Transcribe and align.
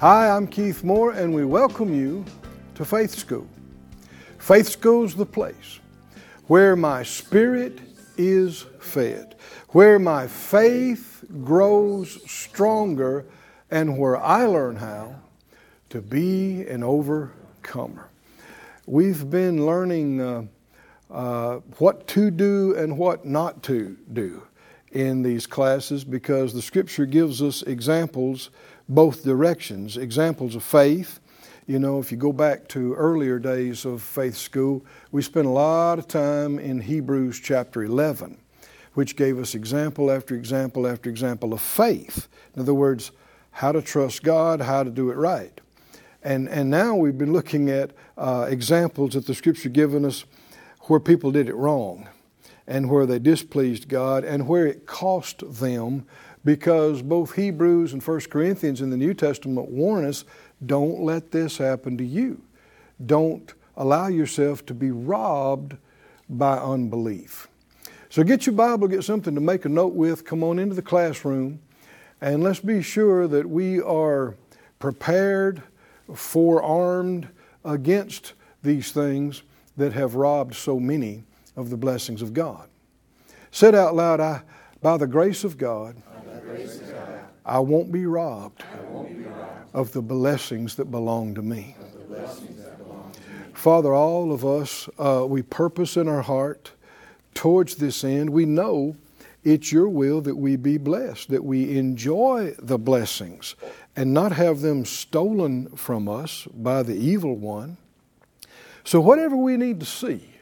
Hi, 0.00 0.28
I'm 0.28 0.46
Keith 0.46 0.84
Moore, 0.84 1.12
and 1.12 1.34
we 1.34 1.46
welcome 1.46 1.94
you 1.94 2.26
to 2.74 2.84
Faith 2.84 3.14
School. 3.14 3.46
Faith 4.36 4.68
School's 4.68 5.14
the 5.14 5.24
place 5.24 5.80
where 6.48 6.76
my 6.76 7.02
spirit 7.02 7.78
is 8.18 8.66
fed, 8.78 9.36
where 9.70 9.98
my 9.98 10.26
faith 10.26 11.24
grows 11.42 12.18
stronger, 12.30 13.24
and 13.70 13.96
where 13.96 14.18
I 14.18 14.44
learn 14.44 14.76
how 14.76 15.14
to 15.88 16.02
be 16.02 16.66
an 16.66 16.82
overcomer. 16.82 18.10
We've 18.84 19.30
been 19.30 19.64
learning 19.64 20.20
uh, 20.20 20.42
uh, 21.10 21.54
what 21.78 22.06
to 22.08 22.30
do 22.30 22.76
and 22.76 22.98
what 22.98 23.24
not 23.24 23.62
to 23.62 23.96
do 24.12 24.42
in 24.92 25.22
these 25.22 25.46
classes 25.46 26.04
because 26.04 26.52
the 26.52 26.62
scripture 26.62 27.06
gives 27.06 27.42
us 27.42 27.62
examples 27.62 28.50
both 28.88 29.24
directions 29.24 29.96
examples 29.96 30.54
of 30.54 30.62
faith. 30.62 31.20
You 31.66 31.78
know 31.78 31.98
if 31.98 32.12
you 32.12 32.16
go 32.16 32.32
back 32.32 32.68
to 32.68 32.94
earlier 32.94 33.38
days 33.38 33.84
of 33.84 34.02
faith 34.02 34.36
school 34.36 34.84
we 35.10 35.22
spent 35.22 35.46
a 35.46 35.50
lot 35.50 35.98
of 35.98 36.06
time 36.06 36.58
in 36.58 36.80
hebrews 36.80 37.40
chapter 37.40 37.82
11 37.82 38.38
which 38.94 39.16
gave 39.16 39.38
us 39.38 39.54
example 39.54 40.10
after 40.10 40.34
example 40.34 40.86
after 40.86 41.10
example 41.10 41.52
of 41.52 41.60
faith. 41.60 42.28
In 42.54 42.62
other 42.62 42.74
words 42.74 43.10
how 43.50 43.72
to 43.72 43.82
trust 43.82 44.22
god 44.22 44.60
how 44.60 44.82
to 44.82 44.90
do 44.90 45.10
it 45.10 45.16
right. 45.16 45.60
And, 46.22 46.48
and 46.48 46.70
now 46.70 46.96
we've 46.96 47.18
been 47.18 47.32
looking 47.32 47.70
at 47.70 47.92
uh, 48.18 48.46
examples 48.48 49.14
that 49.14 49.26
the 49.26 49.34
scripture 49.34 49.68
given 49.68 50.04
us 50.04 50.24
where 50.82 51.00
people 51.00 51.30
did 51.32 51.48
it 51.48 51.54
wrong 51.54 52.08
and 52.66 52.90
where 52.90 53.06
they 53.06 53.18
displeased 53.18 53.88
God 53.88 54.24
and 54.24 54.48
where 54.48 54.66
it 54.66 54.86
cost 54.86 55.42
them 55.60 56.06
because 56.44 57.02
both 57.02 57.34
Hebrews 57.34 57.92
and 57.92 58.02
1 58.02 58.20
Corinthians 58.22 58.80
in 58.80 58.90
the 58.90 58.96
New 58.96 59.14
Testament 59.14 59.68
warn 59.68 60.04
us 60.04 60.24
don't 60.64 61.00
let 61.00 61.32
this 61.32 61.58
happen 61.58 61.98
to 61.98 62.04
you. 62.04 62.40
Don't 63.04 63.52
allow 63.76 64.06
yourself 64.06 64.64
to 64.66 64.74
be 64.74 64.90
robbed 64.90 65.76
by 66.30 66.56
unbelief. 66.56 67.48
So 68.08 68.24
get 68.24 68.46
your 68.46 68.54
Bible, 68.54 68.88
get 68.88 69.04
something 69.04 69.34
to 69.34 69.40
make 69.40 69.64
a 69.64 69.68
note 69.68 69.92
with, 69.92 70.24
come 70.24 70.42
on 70.42 70.58
into 70.58 70.74
the 70.74 70.82
classroom, 70.82 71.60
and 72.20 72.42
let's 72.42 72.60
be 72.60 72.80
sure 72.80 73.28
that 73.28 73.48
we 73.48 73.80
are 73.82 74.34
prepared, 74.78 75.62
forearmed 76.14 77.28
against 77.64 78.32
these 78.62 78.92
things 78.92 79.42
that 79.76 79.92
have 79.92 80.14
robbed 80.14 80.54
so 80.54 80.80
many 80.80 81.24
of 81.56 81.70
the 81.70 81.76
blessings 81.76 82.22
of 82.22 82.32
God. 82.32 82.68
Said 83.50 83.74
out 83.74 83.94
loud, 83.94 84.20
I, 84.20 84.42
by 84.82 84.96
the 84.96 85.06
grace 85.06 85.42
of 85.42 85.56
God, 85.56 85.96
I 87.44 87.58
won't 87.58 87.90
be 87.90 88.04
robbed 88.04 88.62
of 89.72 89.92
the 89.92 90.02
blessings 90.02 90.76
that 90.76 90.90
belong 90.90 91.34
to 91.34 91.42
me. 91.42 91.76
Father, 93.54 93.92
all 93.92 94.32
of 94.32 94.44
us, 94.44 94.88
uh, 94.98 95.24
we 95.26 95.42
purpose 95.42 95.96
in 95.96 96.08
our 96.08 96.22
heart 96.22 96.72
towards 97.34 97.76
this 97.76 98.04
end. 98.04 98.30
We 98.30 98.44
know 98.44 98.96
it's 99.44 99.72
your 99.72 99.88
will 99.88 100.20
that 100.22 100.36
we 100.36 100.56
be 100.56 100.76
blessed, 100.76 101.30
that 101.30 101.44
we 101.44 101.78
enjoy 101.78 102.54
the 102.58 102.78
blessings 102.78 103.54
and 103.94 104.12
not 104.12 104.32
have 104.32 104.60
them 104.60 104.84
stolen 104.84 105.68
from 105.76 106.08
us 106.08 106.46
by 106.52 106.82
the 106.82 106.94
evil 106.94 107.36
one. 107.36 107.76
So, 108.84 109.00
whatever 109.00 109.36
we 109.36 109.56
need 109.56 109.80
to 109.80 109.86
see, 109.86 110.35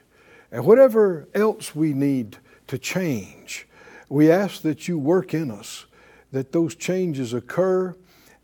and 0.54 0.64
whatever 0.64 1.26
else 1.34 1.74
we 1.74 1.92
need 1.92 2.36
to 2.68 2.78
change, 2.78 3.66
we 4.08 4.30
ask 4.30 4.62
that 4.62 4.86
you 4.86 4.96
work 4.96 5.34
in 5.34 5.50
us, 5.50 5.86
that 6.30 6.52
those 6.52 6.76
changes 6.76 7.34
occur 7.34 7.92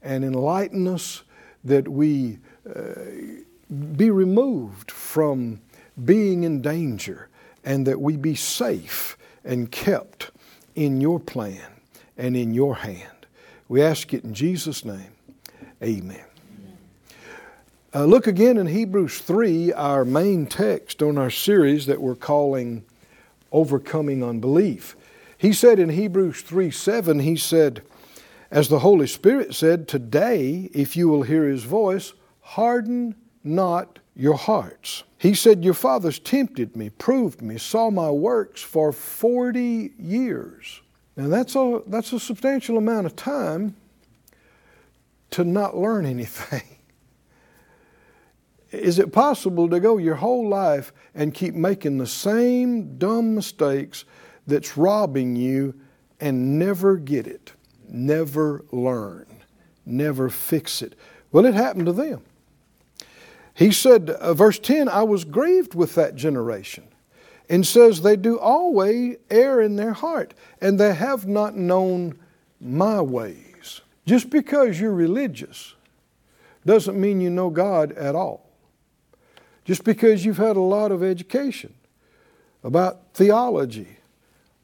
and 0.02 0.24
enlighten 0.24 0.88
us, 0.88 1.22
that 1.62 1.86
we 1.86 2.38
uh, 2.68 2.94
be 3.96 4.10
removed 4.10 4.90
from 4.90 5.60
being 6.04 6.42
in 6.42 6.60
danger, 6.60 7.28
and 7.64 7.86
that 7.86 8.00
we 8.00 8.16
be 8.16 8.34
safe 8.34 9.16
and 9.44 9.70
kept 9.70 10.32
in 10.74 11.00
your 11.00 11.20
plan 11.20 11.70
and 12.18 12.36
in 12.36 12.52
your 12.52 12.74
hand. 12.74 13.26
We 13.68 13.82
ask 13.82 14.12
it 14.12 14.24
in 14.24 14.34
Jesus' 14.34 14.84
name. 14.84 15.12
Amen. 15.80 16.29
Uh, 17.92 18.04
look 18.04 18.28
again 18.28 18.56
in 18.56 18.68
Hebrews 18.68 19.18
3, 19.18 19.72
our 19.72 20.04
main 20.04 20.46
text 20.46 21.02
on 21.02 21.18
our 21.18 21.30
series 21.30 21.86
that 21.86 22.00
we're 22.00 22.14
calling 22.14 22.84
Overcoming 23.50 24.22
Unbelief. 24.22 24.94
He 25.36 25.52
said 25.52 25.80
in 25.80 25.88
Hebrews 25.88 26.42
3 26.42 26.70
7, 26.70 27.18
he 27.18 27.34
said, 27.34 27.82
As 28.48 28.68
the 28.68 28.78
Holy 28.78 29.08
Spirit 29.08 29.56
said, 29.56 29.88
Today, 29.88 30.70
if 30.72 30.96
you 30.96 31.08
will 31.08 31.24
hear 31.24 31.48
his 31.48 31.64
voice, 31.64 32.12
harden 32.42 33.16
not 33.42 33.98
your 34.14 34.36
hearts. 34.36 35.02
He 35.18 35.34
said, 35.34 35.64
Your 35.64 35.74
fathers 35.74 36.20
tempted 36.20 36.76
me, 36.76 36.90
proved 36.90 37.42
me, 37.42 37.58
saw 37.58 37.90
my 37.90 38.10
works 38.10 38.62
for 38.62 38.92
40 38.92 39.94
years. 39.98 40.80
Now, 41.16 41.26
that's 41.26 41.56
a, 41.56 41.82
that's 41.88 42.12
a 42.12 42.20
substantial 42.20 42.78
amount 42.78 43.06
of 43.06 43.16
time 43.16 43.74
to 45.30 45.42
not 45.42 45.76
learn 45.76 46.06
anything. 46.06 46.62
Is 48.70 48.98
it 48.98 49.12
possible 49.12 49.68
to 49.68 49.80
go 49.80 49.98
your 49.98 50.14
whole 50.14 50.48
life 50.48 50.92
and 51.14 51.34
keep 51.34 51.54
making 51.54 51.98
the 51.98 52.06
same 52.06 52.98
dumb 52.98 53.34
mistakes 53.34 54.04
that's 54.46 54.76
robbing 54.76 55.34
you 55.36 55.74
and 56.20 56.58
never 56.58 56.96
get 56.96 57.26
it, 57.26 57.52
never 57.88 58.64
learn, 58.70 59.26
never 59.84 60.28
fix 60.28 60.82
it? 60.82 60.94
Well, 61.32 61.46
it 61.46 61.54
happened 61.54 61.86
to 61.86 61.92
them. 61.92 62.22
He 63.54 63.72
said, 63.72 64.10
uh, 64.10 64.34
verse 64.34 64.58
10, 64.58 64.88
I 64.88 65.02
was 65.02 65.24
grieved 65.24 65.74
with 65.74 65.94
that 65.96 66.14
generation. 66.14 66.84
And 67.48 67.66
says, 67.66 68.00
They 68.00 68.14
do 68.14 68.38
always 68.38 69.16
err 69.28 69.60
in 69.60 69.74
their 69.74 69.92
heart, 69.92 70.34
and 70.60 70.78
they 70.78 70.94
have 70.94 71.26
not 71.26 71.56
known 71.56 72.16
my 72.60 73.00
ways. 73.00 73.80
Just 74.06 74.30
because 74.30 74.80
you're 74.80 74.94
religious 74.94 75.74
doesn't 76.64 76.98
mean 76.98 77.20
you 77.20 77.28
know 77.28 77.50
God 77.50 77.90
at 77.92 78.14
all. 78.14 78.49
Just 79.70 79.84
because 79.84 80.24
you've 80.24 80.36
had 80.36 80.56
a 80.56 80.60
lot 80.60 80.90
of 80.90 81.00
education 81.00 81.72
about 82.64 83.14
theology 83.14 83.98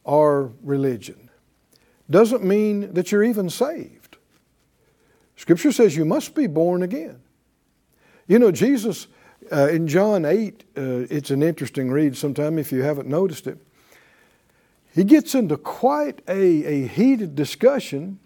or 0.03 0.51
religion 0.65 1.31
doesn't 2.11 2.43
mean 2.43 2.93
that 2.93 3.13
you're 3.13 3.23
even 3.23 3.49
saved. 3.49 4.17
Scripture 5.37 5.71
says 5.71 5.97
you 5.97 6.05
must 6.05 6.35
be 6.35 6.49
born 6.49 6.83
again. 6.83 7.21
You 8.27 8.41
know, 8.41 8.51
Jesus 8.51 9.07
uh, 9.53 9.69
in 9.69 9.87
John 9.87 10.25
8, 10.25 10.65
uh, 10.77 10.81
it's 11.09 11.31
an 11.31 11.41
interesting 11.41 11.93
read 11.93 12.17
sometime 12.17 12.59
if 12.59 12.73
you 12.73 12.83
haven't 12.83 13.09
noticed 13.09 13.47
it. 13.47 13.65
He 14.93 15.05
gets 15.05 15.37
into 15.37 15.57
quite 15.57 16.21
a, 16.27 16.65
a 16.65 16.89
heated 16.89 17.37
discussion 17.37 18.19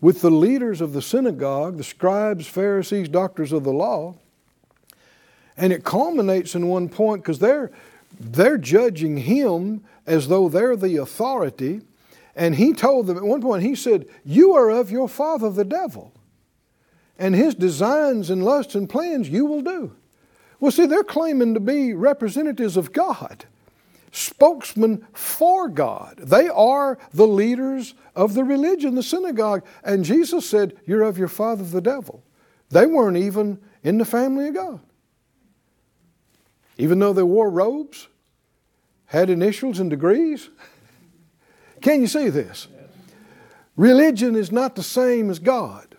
with 0.00 0.22
the 0.22 0.30
leaders 0.32 0.80
of 0.80 0.92
the 0.92 1.02
synagogue, 1.02 1.76
the 1.76 1.84
scribes, 1.84 2.48
Pharisees, 2.48 3.08
doctors 3.08 3.52
of 3.52 3.62
the 3.62 3.72
law. 3.72 4.16
And 5.56 5.72
it 5.72 5.84
culminates 5.84 6.54
in 6.54 6.68
one 6.68 6.88
point 6.88 7.22
because 7.22 7.38
they're, 7.38 7.70
they're 8.18 8.58
judging 8.58 9.16
him 9.16 9.84
as 10.06 10.28
though 10.28 10.48
they're 10.48 10.76
the 10.76 10.96
authority. 10.96 11.80
And 12.34 12.54
he 12.54 12.74
told 12.74 13.06
them 13.06 13.16
at 13.16 13.22
one 13.22 13.40
point, 13.40 13.62
he 13.62 13.74
said, 13.74 14.06
You 14.24 14.54
are 14.54 14.70
of 14.70 14.90
your 14.90 15.08
father, 15.08 15.50
the 15.50 15.64
devil. 15.64 16.12
And 17.18 17.34
his 17.34 17.54
designs 17.54 18.28
and 18.28 18.44
lusts 18.44 18.74
and 18.74 18.88
plans 18.88 19.28
you 19.28 19.46
will 19.46 19.62
do. 19.62 19.96
Well, 20.60 20.70
see, 20.70 20.86
they're 20.86 21.02
claiming 21.02 21.54
to 21.54 21.60
be 21.60 21.94
representatives 21.94 22.76
of 22.76 22.92
God, 22.92 23.46
spokesmen 24.12 25.06
for 25.14 25.68
God. 25.68 26.18
They 26.18 26.48
are 26.48 26.98
the 27.14 27.26
leaders 27.26 27.94
of 28.14 28.34
the 28.34 28.44
religion, 28.44 28.94
the 28.94 29.02
synagogue. 29.02 29.64
And 29.82 30.04
Jesus 30.04 30.48
said, 30.48 30.76
You're 30.84 31.02
of 31.02 31.16
your 31.16 31.28
father, 31.28 31.64
the 31.64 31.80
devil. 31.80 32.22
They 32.68 32.84
weren't 32.84 33.16
even 33.16 33.58
in 33.82 33.96
the 33.96 34.04
family 34.04 34.48
of 34.48 34.54
God 34.54 34.80
even 36.78 36.98
though 36.98 37.12
they 37.12 37.22
wore 37.22 37.50
robes, 37.50 38.08
had 39.06 39.30
initials 39.30 39.78
and 39.78 39.88
degrees. 39.90 40.50
Can 41.80 42.00
you 42.00 42.06
see 42.06 42.28
this? 42.28 42.68
Religion 43.76 44.34
is 44.34 44.50
not 44.50 44.74
the 44.74 44.82
same 44.82 45.30
as 45.30 45.38
God. 45.38 45.96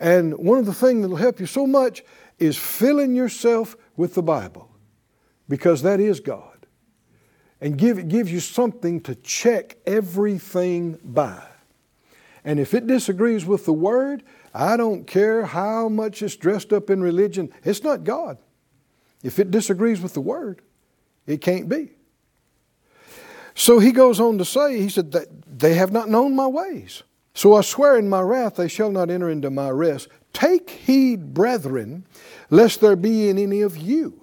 And 0.00 0.36
one 0.38 0.58
of 0.58 0.66
the 0.66 0.74
things 0.74 1.02
that 1.02 1.08
will 1.08 1.16
help 1.16 1.38
you 1.38 1.46
so 1.46 1.66
much 1.66 2.02
is 2.38 2.56
filling 2.56 3.14
yourself 3.14 3.76
with 3.96 4.14
the 4.14 4.22
Bible 4.22 4.68
because 5.48 5.82
that 5.82 6.00
is 6.00 6.18
God. 6.18 6.66
And 7.60 7.78
give, 7.78 7.98
it 7.98 8.08
gives 8.08 8.32
you 8.32 8.40
something 8.40 9.00
to 9.02 9.14
check 9.14 9.76
everything 9.86 10.98
by. 11.04 11.44
And 12.44 12.58
if 12.58 12.74
it 12.74 12.88
disagrees 12.88 13.46
with 13.46 13.64
the 13.64 13.72
Word, 13.72 14.24
I 14.52 14.76
don't 14.76 15.06
care 15.06 15.46
how 15.46 15.88
much 15.88 16.22
it's 16.22 16.34
dressed 16.34 16.72
up 16.72 16.90
in 16.90 17.00
religion, 17.00 17.52
it's 17.62 17.84
not 17.84 18.02
God. 18.02 18.38
If 19.22 19.38
it 19.38 19.50
disagrees 19.50 20.00
with 20.00 20.14
the 20.14 20.20
Word, 20.20 20.62
it 21.26 21.40
can't 21.40 21.68
be. 21.68 21.90
So 23.54 23.78
he 23.78 23.92
goes 23.92 24.18
on 24.18 24.38
to 24.38 24.44
say, 24.44 24.80
he 24.80 24.88
said, 24.88 25.12
that 25.12 25.28
They 25.58 25.74
have 25.74 25.92
not 25.92 26.08
known 26.08 26.34
my 26.34 26.46
ways. 26.46 27.02
So 27.34 27.54
I 27.54 27.62
swear 27.62 27.98
in 27.98 28.08
my 28.08 28.20
wrath 28.20 28.56
they 28.56 28.68
shall 28.68 28.90
not 28.90 29.10
enter 29.10 29.30
into 29.30 29.50
my 29.50 29.70
rest. 29.70 30.08
Take 30.32 30.70
heed, 30.70 31.34
brethren, 31.34 32.04
lest 32.50 32.80
there 32.80 32.96
be 32.96 33.28
in 33.28 33.38
any 33.38 33.62
of 33.62 33.76
you 33.76 34.18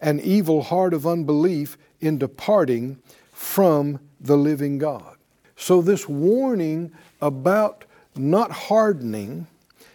an 0.00 0.20
evil 0.20 0.62
heart 0.62 0.92
of 0.92 1.06
unbelief 1.06 1.78
in 2.00 2.18
departing 2.18 2.98
from 3.32 3.98
the 4.20 4.36
living 4.36 4.78
God. 4.78 5.16
So, 5.56 5.80
this 5.80 6.08
warning 6.08 6.92
about 7.20 7.84
not 8.14 8.50
hardening, 8.50 9.46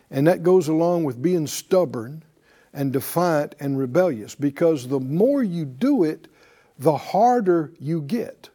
and 0.09 0.27
that 0.27 0.43
goes 0.43 0.67
along 0.67 1.03
with 1.03 1.21
being 1.21 1.45
stubborn 1.47 2.23
and 2.73 2.93
defiant 2.93 3.55
and 3.59 3.77
rebellious, 3.77 4.35
because 4.35 4.87
the 4.87 4.99
more 4.99 5.43
you 5.43 5.65
do 5.65 6.03
it, 6.03 6.27
the 6.79 6.97
harder 6.97 7.71
you 7.79 8.01
get 8.01 8.49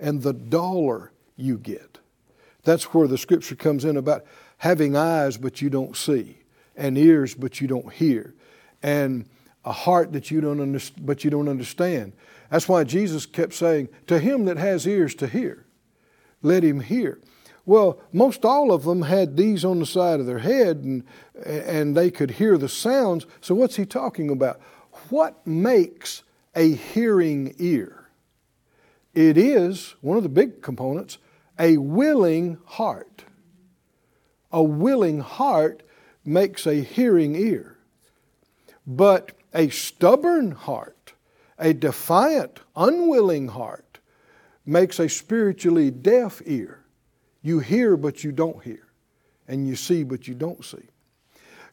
and 0.00 0.22
the 0.22 0.32
duller 0.32 1.12
you 1.36 1.58
get. 1.58 1.98
That's 2.64 2.94
where 2.94 3.06
the 3.06 3.18
scripture 3.18 3.54
comes 3.54 3.84
in 3.84 3.96
about 3.96 4.24
having 4.58 4.96
eyes 4.96 5.36
but 5.36 5.60
you 5.60 5.68
don't 5.70 5.96
see, 5.96 6.38
and 6.76 6.96
ears 6.96 7.34
but 7.34 7.60
you 7.60 7.68
don't 7.68 7.92
hear, 7.92 8.34
and 8.82 9.26
a 9.64 9.72
heart 9.72 10.12
that 10.12 10.30
you 10.30 10.40
don't 10.40 10.90
but 11.04 11.24
you 11.24 11.30
don't 11.30 11.48
understand. 11.48 12.12
That's 12.50 12.68
why 12.68 12.84
Jesus 12.84 13.26
kept 13.26 13.54
saying, 13.54 13.88
"To 14.06 14.18
him 14.18 14.46
that 14.46 14.56
has 14.56 14.86
ears 14.86 15.14
to 15.16 15.26
hear, 15.26 15.64
let 16.42 16.62
him 16.62 16.80
hear." 16.80 17.18
Well, 17.66 17.98
most 18.12 18.44
all 18.44 18.72
of 18.72 18.84
them 18.84 19.02
had 19.02 19.36
these 19.36 19.64
on 19.64 19.78
the 19.78 19.86
side 19.86 20.20
of 20.20 20.26
their 20.26 20.40
head, 20.40 20.78
and 20.78 21.04
and 21.44 21.96
they 21.96 22.10
could 22.10 22.32
hear 22.32 22.58
the 22.58 22.68
sounds. 22.68 23.26
So 23.40 23.54
what's 23.54 23.76
he 23.76 23.86
talking 23.86 24.30
about? 24.30 24.60
What 25.08 25.46
makes 25.46 26.22
a 26.54 26.74
hearing 26.74 27.54
ear? 27.58 28.10
It 29.14 29.38
is 29.38 29.94
one 30.00 30.16
of 30.16 30.22
the 30.22 30.28
big 30.28 30.62
components 30.62 31.18
a 31.58 31.76
willing 31.76 32.58
heart. 32.64 33.24
A 34.50 34.62
willing 34.62 35.20
heart 35.20 35.82
makes 36.24 36.66
a 36.66 36.82
hearing 36.82 37.34
ear. 37.36 37.78
But 38.86 39.32
a 39.52 39.68
stubborn 39.68 40.52
heart, 40.52 41.14
a 41.58 41.72
defiant, 41.72 42.60
unwilling 42.76 43.48
heart, 43.48 43.98
makes 44.66 44.98
a 44.98 45.08
spiritually 45.08 45.90
deaf 45.90 46.42
ear. 46.44 46.83
You 47.44 47.58
hear, 47.58 47.98
but 47.98 48.24
you 48.24 48.32
don't 48.32 48.64
hear, 48.64 48.86
and 49.46 49.68
you 49.68 49.76
see, 49.76 50.02
but 50.02 50.26
you 50.26 50.34
don't 50.34 50.64
see. 50.64 50.88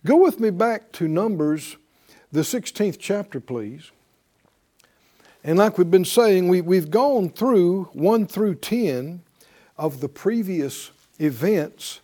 Go 0.05 0.17
with 0.17 0.37
me 0.37 0.49
back 0.49 0.91
to 0.93 1.07
Numbers, 1.07 1.77
the 2.29 2.41
16th 2.41 2.97
chapter, 2.99 3.39
please. 3.39 3.89
And 5.45 5.57
like 5.57 5.77
we've 5.77 5.89
been 5.89 6.03
saying, 6.03 6.49
we, 6.49 6.59
we've 6.59 6.91
gone 6.91 7.29
through 7.29 7.85
1 7.93 8.27
through 8.27 8.55
10 8.55 9.21
of 9.77 10.01
the 10.01 10.09
previous 10.09 10.91
events 11.19 12.01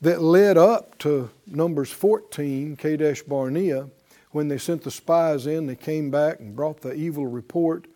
that 0.00 0.20
led 0.20 0.58
up 0.58 0.98
to 0.98 1.30
Numbers 1.46 1.92
14, 1.92 2.74
Kadesh 2.74 3.22
Barnea, 3.22 3.88
when 4.32 4.48
they 4.48 4.58
sent 4.58 4.82
the 4.82 4.90
spies 4.90 5.46
in, 5.46 5.66
they 5.66 5.76
came 5.76 6.10
back 6.10 6.40
and 6.40 6.56
brought 6.56 6.80
the 6.80 6.94
evil 6.94 7.28
report, 7.28 7.86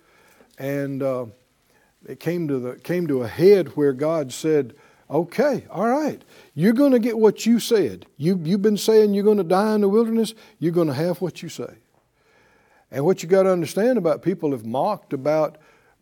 and 0.59 1.03
uh, 1.03 1.27
it 2.09 2.21
came 2.21 2.47
to, 2.47 2.61
the, 2.61 2.77
came 2.77 3.09
to 3.09 3.23
a 3.23 3.29
head 3.29 3.69
where 3.77 3.93
God 3.93 4.33
said, 4.33 4.75
Okay, 5.13 5.67
all 5.69 5.89
right, 5.89 6.25
you're 6.55 6.73
going 6.73 6.93
to 6.93 6.99
get 6.99 7.19
what 7.19 7.45
you 7.45 7.61
said. 7.61 8.07
You, 8.17 8.41
you've 8.43 8.63
been 8.63 8.79
saying 8.79 9.13
you're 9.13 9.23
going 9.23 9.37
to 9.37 9.45
die 9.45 9.75
in 9.75 9.83
the 9.83 9.89
wilderness, 9.89 10.33
you're 10.59 10.73
going 10.73 10.89
to 10.89 10.95
have 10.95 11.21
what 11.21 11.43
you 11.43 11.51
say. 11.51 11.75
And 12.91 13.05
what 13.05 13.23
you 13.23 13.29
got 13.29 13.43
to 13.43 13.53
understand 13.53 13.99
about 13.99 14.23
people 14.23 14.53
have 14.53 14.65
mocked 14.65 15.13
about 15.13 15.59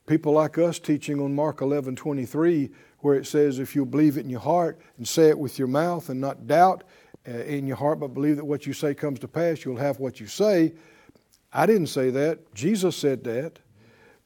people 0.07 0.33
like 0.33 0.59
us 0.59 0.79
teaching 0.79 1.21
on 1.21 1.35
Mark 1.35 1.61
11 1.61 1.97
23, 1.97 2.71
where 3.01 3.17
it 3.17 3.27
says, 3.27 3.59
If 3.59 3.75
you 3.75 3.85
believe 3.85 4.17
it 4.17 4.21
in 4.21 4.31
your 4.31 4.41
heart 4.41 4.79
and 4.97 5.07
say 5.07 5.29
it 5.29 5.39
with 5.39 5.59
your 5.59 5.69
mouth 5.69 6.09
and 6.09 6.21
not 6.21 6.47
doubt 6.47 6.85
uh, 7.29 7.33
in 7.33 7.67
your 7.67 7.77
heart, 7.77 7.99
but 7.99 8.15
believe 8.15 8.37
that 8.37 8.45
what 8.45 8.65
you 8.65 8.73
say 8.73 8.95
comes 8.95 9.19
to 9.21 9.29
pass, 9.29 9.65
you'll 9.65 9.77
have 9.77 9.99
what 9.99 10.21
you 10.21 10.29
say. 10.29 10.73
I 11.53 11.67
didn't 11.67 11.89
say 11.89 12.11
that. 12.11 12.55
Jesus 12.55 12.97
said 12.97 13.25
that. 13.25 13.59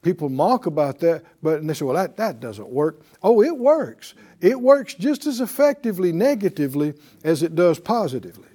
People 0.04 0.28
mock 0.28 0.66
about 0.66 1.00
that, 1.00 1.24
but 1.42 1.60
and 1.60 1.68
they 1.68 1.74
say, 1.74 1.86
well, 1.86 1.96
that, 1.96 2.18
that 2.18 2.38
doesn't 2.38 2.68
work. 2.68 3.00
Oh, 3.22 3.42
it 3.42 3.56
works. 3.56 4.14
It 4.40 4.60
works 4.60 4.94
just 4.94 5.26
as 5.26 5.40
effectively 5.40 6.12
negatively 6.12 6.92
as 7.24 7.42
it 7.42 7.54
does 7.54 7.80
positively. 7.80 8.48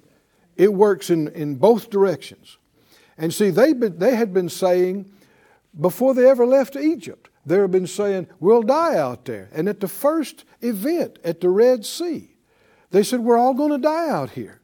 It 0.56 0.72
works 0.72 1.10
in, 1.10 1.28
in 1.28 1.56
both 1.56 1.90
directions. 1.90 2.56
And 3.18 3.34
see, 3.34 3.50
they, 3.50 3.72
they 3.72 4.14
had 4.14 4.32
been 4.32 4.48
saying 4.48 5.10
before 5.78 6.14
they 6.14 6.30
ever 6.30 6.46
left 6.46 6.76
Egypt, 6.76 7.28
they 7.44 7.56
had 7.56 7.72
been 7.72 7.86
saying, 7.86 8.28
We'll 8.38 8.62
die 8.62 8.96
out 8.96 9.24
there. 9.24 9.48
And 9.52 9.68
at 9.68 9.80
the 9.80 9.88
first 9.88 10.44
event 10.60 11.18
at 11.24 11.40
the 11.40 11.48
Red 11.48 11.84
Sea, 11.84 12.30
they 12.90 13.02
said, 13.02 13.20
We're 13.20 13.38
all 13.38 13.54
going 13.54 13.72
to 13.72 13.78
die 13.78 14.08
out 14.08 14.30
here. 14.30 14.60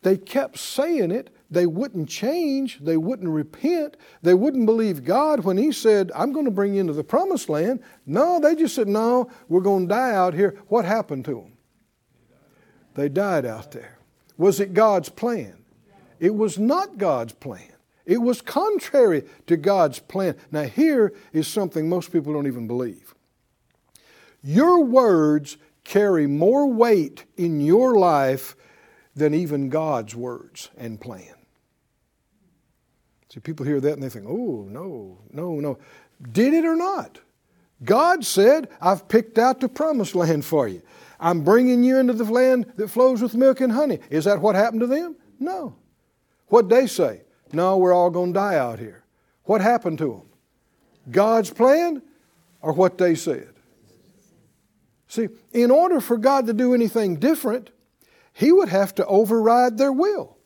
They 0.00 0.16
kept 0.16 0.58
saying 0.58 1.10
it. 1.10 1.33
They 1.50 1.66
wouldn't 1.66 2.08
change. 2.08 2.80
They 2.80 2.96
wouldn't 2.96 3.28
repent. 3.28 3.96
They 4.22 4.34
wouldn't 4.34 4.66
believe 4.66 5.04
God 5.04 5.44
when 5.44 5.56
He 5.56 5.72
said, 5.72 6.10
I'm 6.14 6.32
going 6.32 6.46
to 6.46 6.50
bring 6.50 6.74
you 6.74 6.80
into 6.80 6.92
the 6.92 7.04
promised 7.04 7.48
land. 7.48 7.80
No, 8.06 8.40
they 8.40 8.54
just 8.54 8.74
said, 8.74 8.88
No, 8.88 9.30
we're 9.48 9.60
going 9.60 9.88
to 9.88 9.94
die 9.94 10.14
out 10.14 10.34
here. 10.34 10.58
What 10.68 10.84
happened 10.84 11.24
to 11.26 11.34
them? 11.34 11.52
They 12.94 13.08
died 13.08 13.44
out 13.44 13.72
there. 13.72 13.98
Was 14.36 14.60
it 14.60 14.74
God's 14.74 15.08
plan? 15.08 15.64
It 16.18 16.34
was 16.34 16.58
not 16.58 16.98
God's 16.98 17.32
plan. 17.32 17.72
It 18.06 18.18
was 18.18 18.42
contrary 18.42 19.24
to 19.46 19.56
God's 19.56 19.98
plan. 19.98 20.36
Now, 20.50 20.64
here 20.64 21.12
is 21.32 21.48
something 21.48 21.88
most 21.88 22.12
people 22.12 22.32
don't 22.32 22.46
even 22.46 22.66
believe. 22.66 23.14
Your 24.42 24.84
words 24.84 25.56
carry 25.84 26.26
more 26.26 26.70
weight 26.70 27.24
in 27.36 27.60
your 27.60 27.96
life 27.96 28.56
than 29.14 29.32
even 29.34 29.68
God's 29.68 30.14
words 30.14 30.70
and 30.76 31.00
plan. 31.00 31.33
See, 33.34 33.40
people 33.40 33.66
hear 33.66 33.80
that 33.80 33.94
and 33.94 34.02
they 34.02 34.08
think, 34.08 34.26
oh, 34.28 34.64
no, 34.70 35.18
no, 35.32 35.58
no. 35.58 35.76
Did 36.30 36.54
it 36.54 36.64
or 36.64 36.76
not? 36.76 37.18
God 37.82 38.24
said, 38.24 38.68
I've 38.80 39.08
picked 39.08 39.38
out 39.38 39.58
the 39.58 39.68
promised 39.68 40.14
land 40.14 40.44
for 40.44 40.68
you. 40.68 40.82
I'm 41.18 41.42
bringing 41.42 41.82
you 41.82 41.98
into 41.98 42.12
the 42.12 42.22
land 42.22 42.72
that 42.76 42.90
flows 42.90 43.20
with 43.20 43.34
milk 43.34 43.60
and 43.60 43.72
honey. 43.72 43.98
Is 44.08 44.26
that 44.26 44.40
what 44.40 44.54
happened 44.54 44.82
to 44.82 44.86
them? 44.86 45.16
No. 45.40 45.74
What'd 46.46 46.70
they 46.70 46.86
say? 46.86 47.22
No, 47.52 47.76
we're 47.76 47.92
all 47.92 48.08
going 48.08 48.32
to 48.32 48.38
die 48.38 48.56
out 48.56 48.78
here. 48.78 49.02
What 49.42 49.60
happened 49.60 49.98
to 49.98 50.12
them? 50.12 50.28
God's 51.10 51.50
plan 51.50 52.02
or 52.62 52.72
what 52.72 52.98
they 52.98 53.16
said? 53.16 53.52
See, 55.08 55.28
in 55.52 55.72
order 55.72 56.00
for 56.00 56.18
God 56.18 56.46
to 56.46 56.52
do 56.52 56.72
anything 56.72 57.16
different, 57.16 57.70
He 58.32 58.52
would 58.52 58.68
have 58.68 58.94
to 58.94 59.06
override 59.06 59.76
their 59.76 59.92
will. 59.92 60.36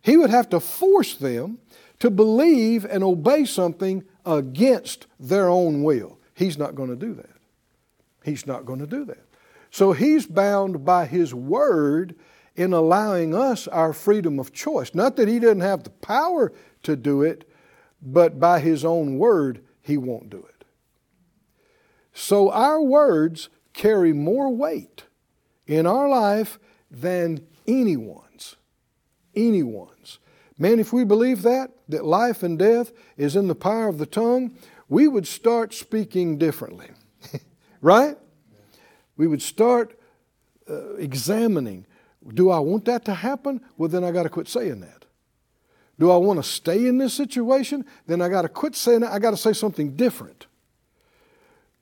He 0.00 0.16
would 0.16 0.30
have 0.30 0.48
to 0.48 0.58
force 0.58 1.14
them 1.14 1.58
to 2.02 2.10
believe 2.10 2.84
and 2.84 3.04
obey 3.04 3.44
something 3.44 4.02
against 4.26 5.06
their 5.20 5.48
own 5.48 5.84
will. 5.84 6.18
He's 6.34 6.58
not 6.58 6.74
going 6.74 6.88
to 6.88 6.96
do 6.96 7.14
that. 7.14 7.30
He's 8.24 8.44
not 8.44 8.66
going 8.66 8.80
to 8.80 8.88
do 8.88 9.04
that. 9.04 9.24
So 9.70 9.92
He's 9.92 10.26
bound 10.26 10.84
by 10.84 11.06
His 11.06 11.32
Word 11.32 12.16
in 12.56 12.72
allowing 12.72 13.36
us 13.36 13.68
our 13.68 13.92
freedom 13.92 14.40
of 14.40 14.52
choice. 14.52 14.96
Not 14.96 15.14
that 15.14 15.28
He 15.28 15.38
doesn't 15.38 15.60
have 15.60 15.84
the 15.84 15.90
power 15.90 16.52
to 16.82 16.96
do 16.96 17.22
it, 17.22 17.48
but 18.02 18.40
by 18.40 18.58
His 18.58 18.84
own 18.84 19.16
word, 19.16 19.62
He 19.80 19.96
won't 19.96 20.28
do 20.28 20.38
it. 20.38 20.64
So 22.12 22.50
our 22.50 22.82
words 22.82 23.48
carry 23.74 24.12
more 24.12 24.52
weight 24.52 25.04
in 25.68 25.86
our 25.86 26.08
life 26.08 26.58
than 26.90 27.46
anyone's. 27.68 28.56
Anyone's. 29.36 30.18
Man, 30.58 30.78
if 30.78 30.92
we 30.92 31.04
believe 31.04 31.42
that, 31.42 31.70
that 31.88 32.04
life 32.04 32.42
and 32.42 32.58
death 32.58 32.92
is 33.16 33.36
in 33.36 33.48
the 33.48 33.54
power 33.54 33.88
of 33.88 33.98
the 33.98 34.06
tongue, 34.06 34.56
we 34.88 35.08
would 35.08 35.26
start 35.26 35.74
speaking 35.74 36.38
differently. 36.38 36.88
right? 37.80 38.16
We 39.16 39.26
would 39.26 39.42
start 39.42 39.98
uh, 40.68 40.94
examining 40.94 41.86
do 42.34 42.50
I 42.50 42.60
want 42.60 42.84
that 42.84 43.04
to 43.06 43.14
happen? 43.14 43.60
Well, 43.76 43.88
then 43.88 44.04
I 44.04 44.12
got 44.12 44.22
to 44.24 44.28
quit 44.28 44.48
saying 44.48 44.80
that. 44.80 45.04
Do 45.98 46.10
I 46.10 46.16
want 46.16 46.42
to 46.42 46.48
stay 46.48 46.86
in 46.86 46.98
this 46.98 47.14
situation? 47.14 47.84
Then 48.06 48.22
I 48.22 48.28
got 48.28 48.42
to 48.42 48.48
quit 48.48 48.74
saying 48.74 49.00
that. 49.00 49.12
I 49.12 49.18
got 49.18 49.32
to 49.32 49.36
say 49.36 49.52
something 49.52 49.96
different. 49.96 50.46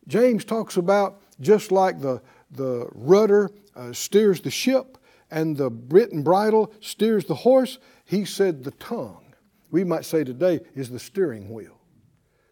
James 0.09 0.45
talks 0.45 0.77
about 0.77 1.21
just 1.41 1.71
like 1.71 2.01
the, 2.01 2.21
the 2.51 2.89
rudder 2.93 3.51
uh, 3.77 3.93
steers 3.93 4.41
the 4.41 4.51
ship 4.51 4.99
and 5.31 5.57
the 5.57 5.71
bit 5.71 6.13
and 6.13 6.25
bridle 6.25 6.73
steers 6.81 7.25
the 7.25 7.35
horse. 7.35 7.79
He 8.05 8.25
said 8.25 8.65
the 8.65 8.73
tongue, 8.73 9.35
we 9.71 9.85
might 9.85 10.05
say 10.05 10.25
today, 10.25 10.61
is 10.75 10.91
the 10.91 10.99
steering 10.99 11.51
wheel. 11.51 11.79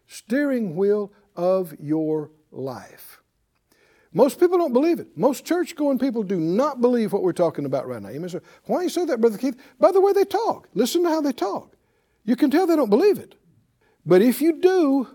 Steering 0.07 0.77
wheel 0.77 1.13
of 1.37 1.75
your 1.81 2.31
life. 2.51 3.21
Most 4.13 4.41
people 4.41 4.57
don't 4.57 4.73
believe 4.73 5.01
it. 5.01 5.17
Most 5.17 5.45
church 5.45 5.77
going 5.77 5.99
people 5.99 6.23
do 6.23 6.41
not 6.41 6.81
believe 6.81 7.13
what 7.13 7.23
we're 7.23 7.33
talking 7.33 7.67
about 7.67 7.87
right 7.87 8.01
now. 8.01 8.09
You 8.09 8.27
Why 8.65 8.83
you 8.83 8.89
say 8.89 9.05
that, 9.05 9.21
Brother 9.21 9.37
Keith? 9.37 9.61
By 9.79 9.93
the 9.93 10.01
way 10.01 10.13
they 10.13 10.25
talk. 10.25 10.69
Listen 10.75 11.03
to 11.03 11.11
how 11.11 11.21
they 11.21 11.33
talk. 11.33 11.77
You 12.25 12.37
can 12.37 12.51
tell 12.51 12.67
they 12.67 12.77
don't 12.77 12.91
believe 12.91 13.19
it. 13.19 13.35
But 14.07 14.23
if 14.23 14.41
you 14.41 14.61
do, 14.61 15.09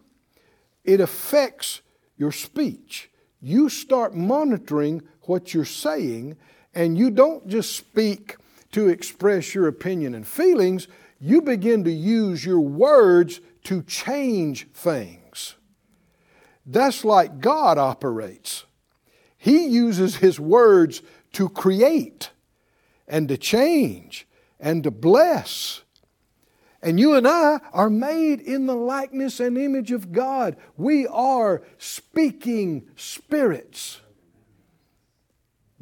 it 0.84 1.00
affects 1.00 1.82
your 2.18 2.32
speech. 2.32 3.10
You 3.42 3.68
start 3.70 4.16
monitoring 4.16 5.02
what 5.22 5.54
you're 5.54 5.66
saying, 5.66 6.38
and 6.74 6.98
you 6.98 7.12
don't 7.12 7.48
just 7.48 7.76
speak 7.76 8.38
to 8.72 8.90
express 8.90 9.54
your 9.54 9.68
opinion 9.68 10.16
and 10.16 10.28
feelings, 10.28 10.88
you 11.20 11.42
begin 11.42 11.84
to 11.84 11.92
use 11.92 12.46
your 12.46 12.60
words 12.60 13.40
to 13.64 13.82
change 13.84 14.68
things. 14.74 15.56
That's 16.66 17.06
like 17.06 17.40
God 17.40 17.78
operates. 17.78 18.66
He 19.38 19.68
uses 19.68 20.18
His 20.18 20.40
words 20.40 21.02
to 21.34 21.50
create 21.50 22.32
and 23.08 23.28
to 23.28 23.38
change 23.38 24.28
and 24.60 24.84
to 24.84 24.92
bless. 24.92 25.82
And 26.82 27.00
you 27.00 27.16
and 27.16 27.28
I 27.28 27.60
are 27.72 27.90
made 27.90 28.42
in 28.42 28.66
the 28.66 28.76
likeness 28.76 29.40
and 29.40 29.58
image 29.58 29.92
of 29.92 30.12
God. 30.12 30.58
We 30.78 31.08
are 31.08 31.64
speaking 31.78 32.90
spirits. 32.96 34.02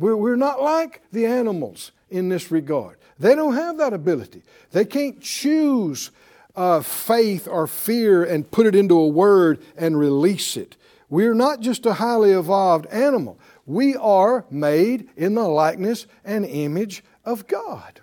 We're, 0.01 0.17
we're 0.17 0.36
not 0.36 0.62
like 0.62 1.01
the 1.12 1.25
animals 1.25 1.91
in 2.10 2.29
this 2.29 2.51
regard. 2.51 2.98
They 3.20 3.36
don't 3.36 3.53
have 3.53 3.77
that 3.77 3.93
ability. 3.93 4.43
They 4.72 4.84
can't 4.84 5.22
choose 5.22 6.12
uh, 6.55 6.81
faith 6.81 7.48
or 7.48 7.67
fear 7.67 8.24
and 8.24 8.50
put 8.50 8.65
it 8.65 8.75
into 8.75 9.00
a 9.00 9.08
word 9.08 9.63
and 9.77 9.98
release 9.98 10.58
it. 10.58 10.75
We're 11.10 11.34
not 11.34 11.62
just 11.62 11.86
a 11.86 11.93
highly 11.93 12.31
evolved 12.31 12.88
animal. 12.88 13.39
We 13.65 13.96
are 13.96 14.46
made 14.50 15.10
in 15.15 15.36
the 15.36 15.48
likeness 15.48 16.08
and 16.25 16.46
image 16.46 17.03
of 17.24 17.48
God. 17.48 18.01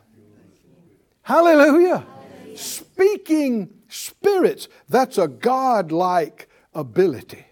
Hallelujah 1.23 2.07
speaking 2.59 3.71
spirits. 3.89 4.69
That's 4.89 5.19
a 5.19 5.29
God-like 5.29 6.49
ability. 6.75 7.47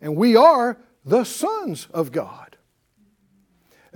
And 0.00 0.16
we 0.16 0.36
are 0.36 0.78
the 1.04 1.24
sons 1.24 1.86
of 1.92 2.12
God. 2.12 2.45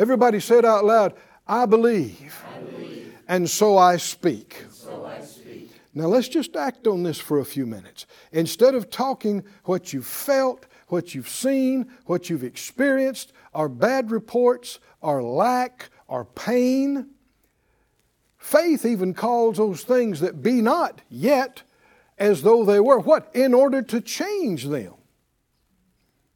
Everybody 0.01 0.41
said 0.41 0.65
out 0.65 0.85
loud, 0.85 1.15
I 1.47 1.67
believe, 1.67 2.35
I 2.57 2.61
believe. 2.61 3.15
And, 3.29 3.49
so 3.49 3.77
I 3.77 3.99
speak. 3.99 4.65
so 4.73 5.05
I 5.05 5.21
speak. 5.21 5.71
Now 5.93 6.07
let's 6.07 6.29
just 6.29 6.57
act 6.57 6.87
on 6.87 7.03
this 7.03 7.19
for 7.19 7.39
a 7.39 7.45
few 7.45 7.67
minutes. 7.67 8.07
Instead 8.33 8.75
of 8.75 8.89
talking 8.89 9.45
what 9.65 9.93
you've 9.93 10.07
felt, 10.07 10.65
what 10.89 11.15
you've 11.15 11.29
seen, 11.29 11.91
what 12.07 12.31
you've 12.31 12.45
experienced, 12.45 13.33
our 13.53 13.69
bad 13.69 14.11
reports, 14.11 14.79
our 15.03 15.23
lack, 15.23 15.91
our 16.09 16.25
pain, 16.25 17.11
Faith 18.41 18.87
even 18.87 19.13
calls 19.13 19.59
those 19.59 19.83
things 19.83 20.21
that 20.21 20.43
be 20.43 20.63
not 20.63 21.03
yet 21.11 21.63
as 22.17 22.41
though 22.41 22.65
they 22.65 22.81
were. 22.81 22.99
What? 22.99 23.31
In 23.35 23.53
order 23.53 23.83
to 23.83 24.01
change 24.01 24.65
them. 24.65 24.95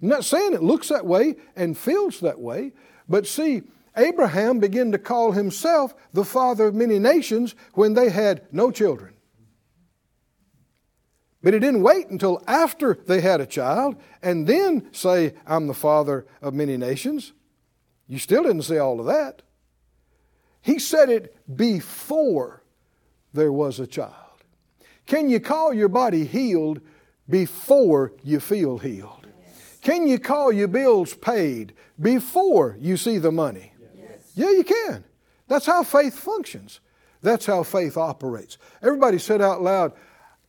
I'm 0.02 0.08
not 0.08 0.26
saying 0.26 0.52
it 0.52 0.62
looks 0.62 0.88
that 0.90 1.06
way 1.06 1.36
and 1.56 1.76
feels 1.76 2.20
that 2.20 2.38
way, 2.38 2.72
but 3.08 3.26
see, 3.26 3.62
Abraham 3.96 4.58
began 4.58 4.92
to 4.92 4.98
call 4.98 5.32
himself 5.32 5.94
the 6.12 6.24
father 6.24 6.66
of 6.66 6.74
many 6.74 6.98
nations 6.98 7.54
when 7.74 7.94
they 7.94 8.10
had 8.10 8.42
no 8.52 8.70
children. 8.70 9.14
But 11.42 11.52
he 11.52 11.60
didn't 11.60 11.82
wait 11.82 12.08
until 12.08 12.42
after 12.46 12.94
they 13.06 13.20
had 13.20 13.40
a 13.40 13.46
child 13.46 13.96
and 14.22 14.46
then 14.46 14.92
say, 14.92 15.34
I'm 15.46 15.66
the 15.66 15.74
father 15.74 16.26
of 16.40 16.54
many 16.54 16.78
nations. 16.78 17.34
You 18.08 18.18
still 18.18 18.42
didn't 18.42 18.62
say 18.62 18.78
all 18.78 18.98
of 18.98 19.06
that. 19.06 19.42
He 20.62 20.78
said 20.78 21.10
it 21.10 21.36
before 21.54 22.62
there 23.34 23.52
was 23.52 23.78
a 23.78 23.86
child. 23.86 24.14
Can 25.06 25.28
you 25.28 25.38
call 25.38 25.74
your 25.74 25.90
body 25.90 26.24
healed 26.24 26.80
before 27.28 28.12
you 28.22 28.40
feel 28.40 28.78
healed? 28.78 29.23
Can 29.84 30.08
you 30.08 30.18
call 30.18 30.50
your 30.50 30.66
bills 30.66 31.12
paid 31.14 31.74
before 32.00 32.76
you 32.80 32.96
see 32.96 33.18
the 33.18 33.30
money? 33.30 33.74
Yes. 33.94 34.32
Yeah, 34.34 34.50
you 34.50 34.64
can. 34.64 35.04
That's 35.46 35.66
how 35.66 35.82
faith 35.82 36.18
functions. 36.18 36.80
That's 37.20 37.44
how 37.44 37.62
faith 37.62 37.98
operates. 37.98 38.56
Everybody 38.82 39.18
said 39.18 39.42
out 39.42 39.62
loud, 39.62 39.92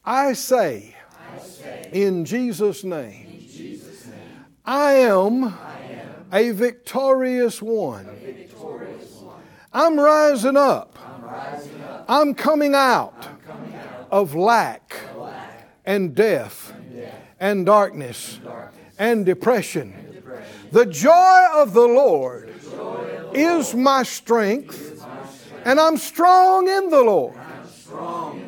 I 0.06 0.34
say, 0.34 0.96
I 1.36 1.40
say 1.40 1.90
in, 1.92 2.24
Jesus 2.24 2.86
name, 2.86 3.28
in 3.28 3.40
Jesus' 3.42 4.06
name, 4.06 4.46
I 4.64 4.94
am, 4.94 5.44
I 5.44 5.80
am 5.90 6.26
a 6.32 6.52
victorious 6.52 7.62
one. 7.62 8.08
a 8.08 8.14
victorious 8.14 9.12
one. 9.16 9.42
I'm 9.74 10.00
rising 10.00 10.56
up. 10.56 10.98
I'm 11.06 11.24
rising 11.24 11.82
up. 11.82 12.06
I'm 12.08 12.34
coming 12.34 12.74
out 12.74 13.14
I'm 13.20 13.38
coming 13.40 13.76
out 13.76 14.08
of 14.12 14.34
lack 14.34 14.96
of 15.12 15.18
lack 15.18 15.70
and 15.86 16.16
death 16.16 16.72
and 16.74 16.96
death 16.96 17.22
and 17.40 17.66
darkness 17.66 18.40
darkness 18.44 18.44
and 18.44 18.44
depression. 18.44 18.85
And 18.98 19.26
depression. 19.26 19.94
The 20.72 20.86
joy 20.86 21.48
of 21.54 21.74
the 21.74 21.88
Lord 21.88 22.54
is 23.34 23.74
my 23.74 24.04
strength, 24.04 25.06
and 25.64 25.80
I'm 25.80 25.98
strong 25.98 26.68
in 26.68 26.90
the 26.90 27.02
Lord. 27.02 27.38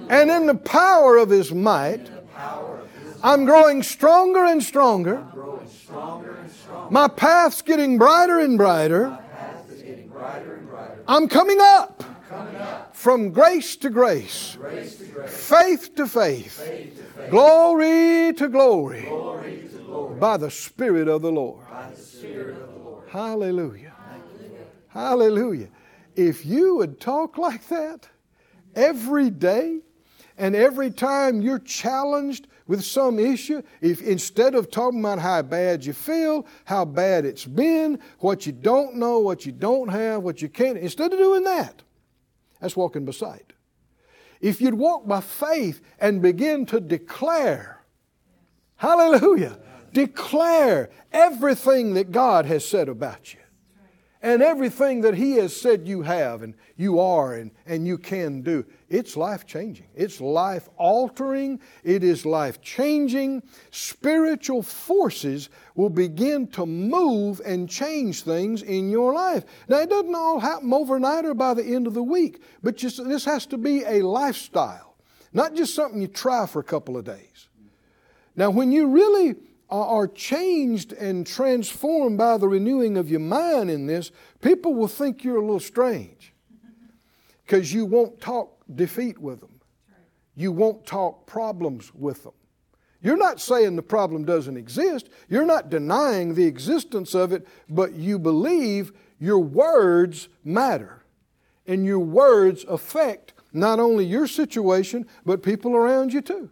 And 0.09 0.29
in 0.29 0.45
the 0.45 0.55
power 0.55 1.17
of 1.17 1.29
His 1.29 1.53
might, 1.53 2.09
I'm 3.23 3.45
growing 3.45 3.83
stronger 3.83 4.45
and 4.45 4.63
stronger. 4.63 5.25
My 6.89 7.07
path's 7.07 7.61
getting 7.61 7.97
brighter 7.97 8.39
and 8.39 8.57
brighter. 8.57 9.17
I'm 11.07 11.27
coming 11.27 11.59
up 11.61 12.03
from 12.93 13.31
grace 13.31 13.75
to 13.77 13.89
grace, 13.89 14.57
faith 15.27 15.95
to 15.95 16.07
faith, 16.07 16.61
glory 17.29 18.33
to 18.33 18.47
glory 18.49 19.09
by 20.19 20.37
the 20.37 20.51
Spirit 20.51 21.07
of 21.07 21.21
the 21.21 21.31
Lord. 21.31 21.67
by 21.69 21.89
the 21.91 22.01
Spirit 22.01 22.57
of 22.61 22.73
the 22.73 22.79
Lord. 22.79 23.03
Hallelujah. 23.09 23.93
Hallelujah. 24.87 25.69
If 26.15 26.45
you 26.45 26.75
would 26.77 26.99
talk 26.99 27.37
like 27.37 27.67
that 27.67 28.07
every 28.75 29.29
day 29.29 29.81
and 30.37 30.55
every 30.55 30.89
time 30.91 31.41
you're 31.41 31.59
challenged 31.59 32.47
with 32.67 32.83
some 32.83 33.19
issue, 33.19 33.61
if 33.81 34.01
instead 34.01 34.55
of 34.55 34.69
talking 34.71 34.99
about 34.99 35.19
how 35.19 35.41
bad 35.41 35.85
you 35.85 35.93
feel, 35.93 36.45
how 36.65 36.83
bad 36.83 37.25
it's 37.25 37.45
been, 37.45 37.99
what 38.19 38.45
you 38.45 38.51
don't 38.51 38.95
know, 38.95 39.19
what 39.19 39.45
you 39.45 39.51
don't 39.51 39.89
have, 39.89 40.23
what 40.23 40.41
you 40.41 40.49
can't, 40.49 40.77
instead 40.77 41.13
of 41.13 41.19
doing 41.19 41.43
that, 41.43 41.81
that's 42.59 42.75
walking 42.75 43.05
beside. 43.05 43.53
If 44.41 44.61
you'd 44.61 44.73
walk 44.73 45.07
by 45.07 45.21
faith 45.21 45.81
and 45.99 46.21
begin 46.21 46.65
to 46.67 46.79
declare, 46.79 47.81
hallelujah, 48.75 49.59
declare 49.97 50.91
everything 51.11 51.95
that 51.95 52.11
God 52.11 52.45
has 52.45 52.63
said 52.63 52.87
about 52.87 53.33
you 53.33 53.39
and 54.21 54.43
everything 54.43 55.01
that 55.01 55.15
He 55.15 55.37
has 55.37 55.59
said 55.59 55.87
you 55.87 56.03
have 56.03 56.43
and 56.43 56.53
you 56.75 56.99
are 56.99 57.33
and, 57.33 57.49
and 57.65 57.87
you 57.87 57.97
can 57.97 58.43
do. 58.43 58.63
It's 58.89 59.17
life 59.17 59.47
changing. 59.47 59.87
It's 59.95 60.21
life 60.21 60.69
altering. 60.77 61.59
It 61.83 62.03
is 62.03 62.27
life 62.27 62.61
changing. 62.61 63.41
Spiritual 63.71 64.61
forces 64.61 65.49
will 65.73 65.89
begin 65.89 66.45
to 66.49 66.67
move 66.67 67.41
and 67.43 67.67
change 67.67 68.21
things 68.21 68.61
in 68.61 68.91
your 68.91 69.15
life. 69.15 69.45
Now, 69.67 69.79
it 69.79 69.89
doesn't 69.89 70.13
all 70.13 70.39
happen 70.39 70.71
overnight 70.71 71.25
or 71.25 71.33
by 71.33 71.55
the 71.55 71.65
end 71.65 71.87
of 71.87 71.95
the 71.95 72.03
week, 72.03 72.43
but 72.61 72.77
just, 72.77 73.03
this 73.03 73.25
has 73.25 73.47
to 73.47 73.57
be 73.57 73.83
a 73.83 74.03
lifestyle, 74.03 74.95
not 75.33 75.55
just 75.55 75.73
something 75.73 75.99
you 75.99 76.07
try 76.07 76.45
for 76.45 76.59
a 76.59 76.63
couple 76.63 76.97
of 76.97 77.05
days. 77.05 77.47
Now, 78.35 78.51
when 78.51 78.71
you 78.71 78.89
really 78.89 79.35
are 79.69 80.07
changed 80.07 80.93
and 80.93 81.27
transformed 81.27 82.17
by 82.17 82.37
the 82.37 82.47
renewing 82.47 82.97
of 82.97 83.09
your 83.09 83.19
mind 83.19 83.69
in 83.69 83.85
this, 83.85 84.11
people 84.41 84.73
will 84.73 84.87
think 84.87 85.23
you're 85.23 85.37
a 85.37 85.41
little 85.41 85.59
strange 85.59 86.33
because 87.45 87.73
you 87.73 87.85
won't 87.85 88.19
talk 88.21 88.63
defeat 88.73 89.17
with 89.17 89.39
them. 89.39 89.59
You 90.35 90.51
won't 90.51 90.85
talk 90.85 91.25
problems 91.25 91.93
with 91.93 92.23
them. 92.23 92.33
You're 93.01 93.17
not 93.17 93.39
saying 93.39 93.75
the 93.75 93.81
problem 93.81 94.25
doesn't 94.25 94.57
exist. 94.57 95.09
You're 95.29 95.45
not 95.45 95.69
denying 95.69 96.33
the 96.33 96.45
existence 96.45 97.13
of 97.13 97.31
it, 97.31 97.47
but 97.69 97.93
you 97.93 98.19
believe 98.19 98.91
your 99.19 99.39
words 99.39 100.29
matter. 100.43 101.03
And 101.65 101.85
your 101.85 101.99
words 101.99 102.65
affect 102.67 103.33
not 103.53 103.79
only 103.79 104.05
your 104.05 104.27
situation, 104.27 105.05
but 105.25 105.43
people 105.43 105.75
around 105.75 106.13
you 106.13 106.21
too. 106.21 106.49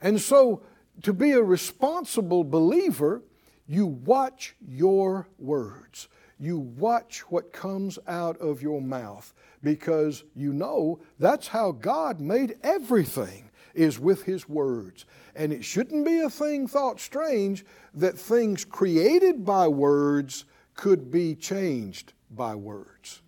And 0.00 0.20
so, 0.20 0.62
to 1.02 1.12
be 1.12 1.32
a 1.32 1.42
responsible 1.42 2.44
believer, 2.44 3.22
you 3.66 3.86
watch 3.86 4.54
your 4.60 5.28
words. 5.38 6.08
you 6.42 6.58
watch 6.58 7.20
what 7.30 7.52
comes 7.52 8.00
out 8.08 8.36
of 8.38 8.60
your 8.60 8.82
mouth 8.82 9.32
because 9.62 10.24
you 10.34 10.52
know 10.52 10.98
that's 11.20 11.46
how 11.46 11.70
God 11.70 12.20
made 12.20 12.56
everything 12.64 13.48
is 13.74 14.00
with 14.00 14.24
his 14.24 14.48
words. 14.48 15.06
And 15.36 15.52
it 15.52 15.64
shouldn't 15.64 16.04
be 16.04 16.18
a 16.18 16.28
thing 16.28 16.66
thought 16.66 16.98
strange 16.98 17.64
that 17.94 18.18
things 18.18 18.64
created 18.64 19.44
by 19.44 19.68
words 19.68 20.44
could 20.74 21.12
be 21.12 21.36
changed 21.36 22.12
by 22.28 22.56
words. 22.56 23.22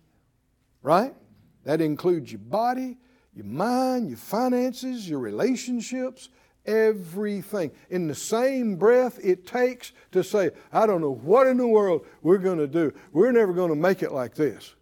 Right? 0.83 1.15
That 1.63 1.79
includes 1.79 2.33
your 2.33 2.39
body, 2.39 2.97
your 3.33 3.45
mind, 3.45 4.09
your 4.09 4.17
finances, 4.17 5.09
your 5.09 5.19
relationships, 5.19 6.29
everything. 6.65 7.71
In 7.89 8.07
the 8.07 8.15
same 8.15 8.75
breath 8.75 9.19
it 9.23 9.45
takes 9.45 9.91
to 10.11 10.23
say, 10.23 10.51
I 10.71 10.85
don't 10.85 11.01
know 11.01 11.13
what 11.13 11.47
in 11.47 11.57
the 11.57 11.67
world 11.67 12.05
we're 12.21 12.37
going 12.37 12.57
to 12.57 12.67
do. 12.67 12.93
We're 13.11 13.31
never 13.31 13.53
going 13.53 13.69
to 13.69 13.75
make 13.75 14.03
it 14.03 14.11
like 14.11 14.35
this. 14.35 14.75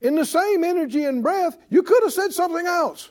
In 0.00 0.14
the 0.14 0.24
same 0.24 0.64
energy 0.64 1.04
and 1.04 1.22
breath, 1.22 1.58
you 1.68 1.82
could 1.82 2.02
have 2.02 2.12
said 2.12 2.32
something 2.32 2.66
else. 2.66 3.10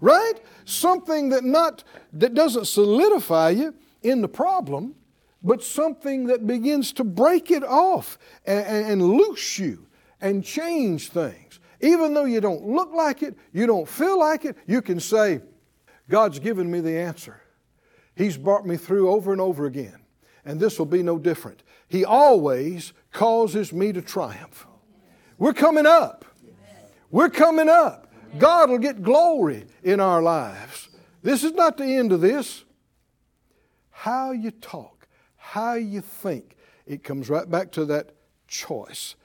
Right? 0.00 0.34
Something 0.64 1.30
that 1.30 1.44
not 1.44 1.82
that 2.12 2.34
doesn't 2.34 2.66
solidify 2.66 3.50
you 3.50 3.74
in 4.02 4.20
the 4.20 4.28
problem, 4.28 4.94
but 5.42 5.62
something 5.62 6.26
that 6.26 6.46
begins 6.46 6.92
to 6.94 7.04
break 7.04 7.50
it 7.50 7.64
off 7.64 8.18
and, 8.44 8.66
and, 8.86 9.02
loose 9.02 9.58
you 9.58 9.86
and 10.20 10.44
change 10.44 11.10
things. 11.10 11.60
Even 11.80 12.12
though 12.12 12.24
you 12.24 12.40
don't 12.40 12.64
look 12.64 12.92
like 12.92 13.22
it, 13.22 13.36
you 13.52 13.66
don't 13.66 13.88
feel 13.88 14.18
like 14.18 14.44
it, 14.44 14.56
you 14.66 14.82
can 14.82 14.98
say, 14.98 15.40
God's 16.08 16.38
given 16.38 16.70
me 16.70 16.80
the 16.80 16.96
answer. 16.96 17.40
He's 18.14 18.36
brought 18.36 18.66
me 18.66 18.76
through 18.76 19.10
over 19.10 19.32
and 19.32 19.40
over 19.40 19.66
again. 19.66 20.00
And 20.44 20.58
this 20.58 20.78
will 20.78 20.86
be 20.86 21.02
no 21.02 21.18
different. 21.18 21.62
He 21.88 22.04
always 22.04 22.92
causes 23.12 23.72
me 23.72 23.92
to 23.92 24.02
triumph. 24.02 24.66
We're 25.36 25.52
coming 25.52 25.86
up. 25.86 26.24
We're 27.10 27.30
coming 27.30 27.68
up. 27.68 28.12
God 28.38 28.70
will 28.70 28.78
get 28.78 29.02
glory 29.02 29.66
in 29.82 30.00
our 30.00 30.20
lives. 30.20 30.88
This 31.22 31.44
is 31.44 31.52
not 31.52 31.76
the 31.76 31.96
end 31.96 32.12
of 32.12 32.20
this. 32.20 32.64
How 33.90 34.32
you 34.32 34.50
talk, 34.50 35.08
how 35.36 35.74
you 35.74 36.00
think, 36.00 36.56
it 36.86 37.02
comes 37.02 37.28
right 37.28 37.48
back 37.50 37.72
to 37.72 37.84
that 37.86 38.12
choice. 38.46 39.16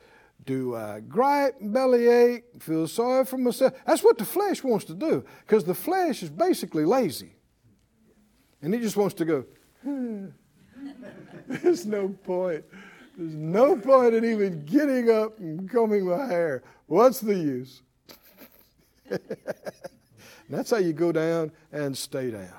Do 0.45 0.75
I 0.75 0.99
gripe, 0.99 1.55
bellyache, 1.61 2.43
feel 2.59 2.87
sorry 2.87 3.25
for 3.25 3.37
myself? 3.37 3.73
That's 3.85 4.03
what 4.03 4.17
the 4.17 4.25
flesh 4.25 4.63
wants 4.63 4.85
to 4.85 4.93
do 4.93 5.23
because 5.45 5.63
the 5.63 5.75
flesh 5.75 6.21
is 6.23 6.29
basically 6.29 6.85
lazy. 6.85 7.35
And 8.61 8.73
it 8.73 8.81
just 8.81 8.97
wants 8.97 9.15
to 9.15 9.25
go, 9.25 9.45
hmm. 9.83 10.27
There's 11.47 11.85
no 11.85 12.09
point. 12.09 12.63
There's 13.17 13.35
no 13.35 13.77
point 13.77 14.15
in 14.15 14.25
even 14.25 14.65
getting 14.65 15.09
up 15.09 15.37
and 15.39 15.69
combing 15.69 16.07
my 16.07 16.25
hair. 16.25 16.63
What's 16.87 17.19
the 17.19 17.35
use? 17.35 17.81
that's 20.49 20.71
how 20.71 20.77
you 20.77 20.93
go 20.93 21.11
down 21.11 21.51
and 21.71 21.97
stay 21.97 22.31
down 22.31 22.53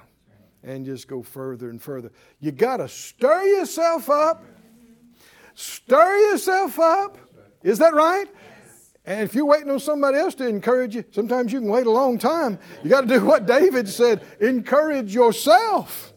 and 0.63 0.85
just 0.85 1.09
go 1.09 1.23
further 1.23 1.71
and 1.71 1.81
further. 1.81 2.11
You 2.41 2.53
got 2.53 2.79
to 2.79 2.89
stir 2.89 3.45
yourself 3.45 4.09
up. 4.09 4.45
Stir 5.55 6.31
yourself 6.31 6.79
up. 6.79 7.19
Is 7.65 7.79
that 7.79 7.95
right? 7.95 8.27
And 9.07 9.23
if 9.23 9.35
you're 9.35 9.45
waiting 9.45 9.71
on 9.71 9.81
somebody 9.81 10.19
else 10.19 10.35
to 10.37 10.47
encourage 10.47 10.95
you, 10.95 11.05
sometimes 11.11 11.53
you 11.53 11.61
can 11.61 11.69
wait 11.69 11.87
a 11.87 11.91
long 11.91 12.19
time. 12.19 12.59
You 12.83 12.91
got 12.91 13.03
to 13.03 13.07
do 13.07 13.25
what 13.25 13.47
David 13.47 13.89
said 13.89 14.23
encourage 14.41 15.13
yourself 15.13 16.13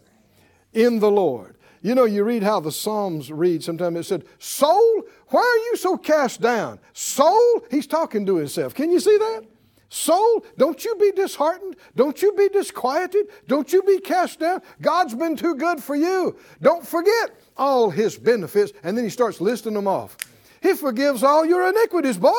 in 0.74 1.00
the 1.00 1.10
Lord. 1.10 1.56
You 1.82 1.96
know, 1.96 2.06
you 2.06 2.24
read 2.24 2.44
how 2.44 2.60
the 2.60 2.72
Psalms 2.72 3.32
read. 3.32 3.63
Sometimes 3.63 3.98
it 3.98 4.04
said, 4.04 4.25
Soul, 4.39 5.04
why 5.30 5.39
are 5.39 5.70
you 5.70 5.77
so 5.77 5.98
cast 5.98 6.42
down? 6.42 6.80
Soul, 6.94 7.66
he's 7.70 7.88
talking 7.88 8.25
to 8.25 8.36
himself. 8.36 8.74
Can 8.74 8.92
you 8.92 9.00
see 9.00 9.18
that? 9.18 9.44
Soul, 9.89 10.46
don't 10.58 10.84
you 10.84 10.96
be 10.96 11.12
disheartened. 11.12 11.77
Don't 11.96 12.22
you 12.22 12.34
be 12.34 12.50
disquieted. 12.50 13.28
Don't 13.48 13.72
you 13.72 13.84
be 13.84 14.00
cast 14.00 14.39
down. 14.39 14.62
God's 14.82 15.15
been 15.15 15.38
too 15.38 15.56
good 15.56 15.82
for 15.82 15.95
you. 15.95 16.38
Don't 16.62 16.86
forget 16.86 17.39
all 17.56 17.89
his 17.89 18.17
benefits. 18.17 18.74
And 18.84 18.98
then 18.98 19.06
he 19.06 19.10
starts 19.10 19.39
listing 19.39 19.74
them 19.74 19.88
off. 19.88 20.17
He 20.62 20.74
forgives 20.74 21.24
all 21.24 21.46
your 21.46 21.67
iniquities, 21.70 22.17
boy. 22.17 22.34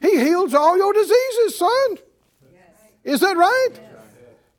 He 0.00 0.18
heals 0.18 0.54
all 0.54 0.76
your 0.76 0.92
diseases, 0.92 1.58
son. 1.58 1.98
Is 3.04 3.20
that 3.20 3.36
right? 3.36 3.70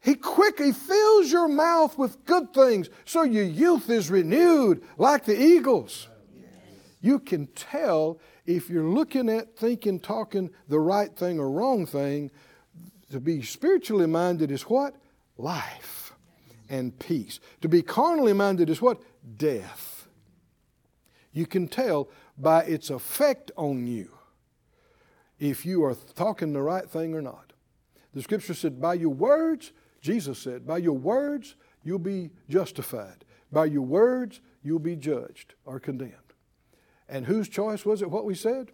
He 0.02 0.16
quick, 0.16 0.60
he 0.60 0.72
fills 0.72 1.32
your 1.32 1.50
mouth 1.50 1.98
with 1.98 2.24
good 2.26 2.54
things 2.54 2.90
so 3.04 3.24
your 3.24 3.44
youth 3.44 3.90
is 3.90 4.10
renewed 4.10 4.84
like 4.98 5.26
the 5.26 5.40
eagles. 5.40 6.08
You 7.02 7.20
can 7.20 7.48
tell 7.48 8.20
if 8.46 8.70
you're 8.70 8.90
looking 8.90 9.30
at 9.30 9.58
thinking, 9.58 10.00
talking 10.00 10.50
the 10.70 10.80
right 10.80 11.14
thing 11.14 11.40
or 11.40 11.52
wrong 11.52 11.86
thing. 11.86 12.32
To 13.12 13.20
be 13.20 13.42
spiritually 13.42 14.08
minded 14.08 14.50
is 14.50 14.64
what? 14.64 14.96
Life 15.38 16.14
and 16.70 16.98
peace. 16.98 17.40
To 17.62 17.70
be 17.70 17.82
carnally 17.82 18.34
minded 18.34 18.70
is 18.70 18.82
what? 18.82 19.02
Death. 19.38 20.08
You 21.34 21.46
can 21.46 21.68
tell 21.68 22.10
by 22.38 22.64
its 22.64 22.90
effect 22.90 23.52
on 23.58 23.88
you 23.88 24.12
if 25.40 25.66
you 25.66 25.84
are 25.84 25.96
talking 26.16 26.54
the 26.54 26.62
right 26.62 26.90
thing 26.90 27.14
or 27.14 27.22
not. 27.22 27.54
The 28.14 28.22
scripture 28.22 28.54
said, 28.54 28.82
By 28.82 28.96
your 28.96 29.14
words, 29.14 29.72
Jesus 30.02 30.40
said, 30.40 30.66
By 30.66 30.78
your 30.78 30.98
words, 30.98 31.56
you'll 31.84 32.00
be 32.00 32.32
justified. 32.50 33.26
By 33.52 33.66
your 33.66 33.84
words, 33.84 34.42
you'll 34.64 34.80
be 34.80 34.96
judged 34.96 35.54
or 35.66 35.80
condemned. 35.80 36.14
And 37.08 37.26
whose 37.26 37.48
choice 37.48 37.86
was 37.86 38.02
it 38.02 38.12
what 38.12 38.26
we 38.26 38.36
said? 38.36 38.72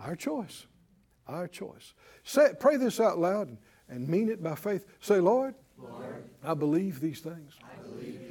Our 0.00 0.16
choice. 0.16 0.66
Our 1.28 1.48
choice. 1.48 1.94
Say, 2.24 2.50
pray 2.58 2.76
this 2.76 3.00
out 3.00 3.18
loud 3.18 3.56
and, 3.88 4.08
mean 4.08 4.28
it 4.28 4.42
by 4.42 4.54
faith. 4.54 4.84
Say, 5.00 5.20
Lord, 5.20 5.54
Lord, 5.78 6.24
I 6.44 6.54
believe 6.54 7.00
these 7.00 7.20
things. 7.20 7.54
I 7.62 7.82
believe. 7.82 8.25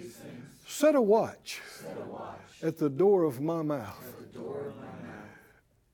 Set 0.65 0.95
a 0.95 1.01
watch, 1.01 1.61
Set 1.79 1.97
a 1.97 2.05
watch 2.11 2.39
at 2.63 2.77
the 2.77 2.89
door 2.89 3.23
of 3.23 3.39
my 3.41 3.61
mouth 3.61 4.15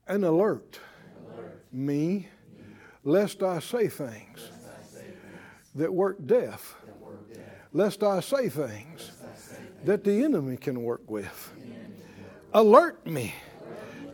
and 0.06 0.24
alert, 0.24 0.78
Alert 1.34 1.64
me 1.72 2.28
lest 3.04 3.42
I 3.42 3.60
say 3.60 3.88
things 3.88 4.50
I 4.50 4.82
say 4.84 5.06
that 5.74 5.92
work 5.92 6.18
death, 6.26 6.74
that 6.84 7.00
work 7.00 7.20
Lest 7.72 8.02
I 8.02 8.20
say 8.20 8.48
things 8.48 9.12
that 9.84 10.04
the 10.04 10.22
enemy 10.22 10.56
can 10.56 10.82
work 10.82 11.10
with. 11.10 11.52
Alert 12.52 13.06
me, 13.06 13.34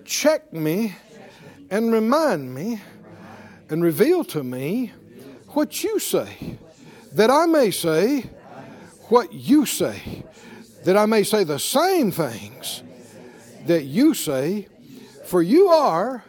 check 0.04 0.52
me, 0.52 0.94
and 1.70 1.92
remind 1.92 2.54
me, 2.54 2.80
and 3.68 3.82
reveal 3.82 4.24
to 4.24 4.42
me 4.44 4.92
what 5.48 5.82
you 5.82 5.98
say, 5.98 6.58
that 7.12 7.30
I 7.30 7.46
may 7.46 7.70
say 7.70 8.30
what 9.08 9.32
you 9.32 9.66
say, 9.66 10.22
that 10.84 10.96
I 10.96 11.06
may 11.06 11.22
say 11.22 11.44
the 11.44 11.58
same 11.58 12.10
things 12.10 12.82
that 13.66 13.84
you 13.84 14.14
say, 14.14 14.68
for 15.24 15.42
you 15.42 15.68
are 15.68 16.24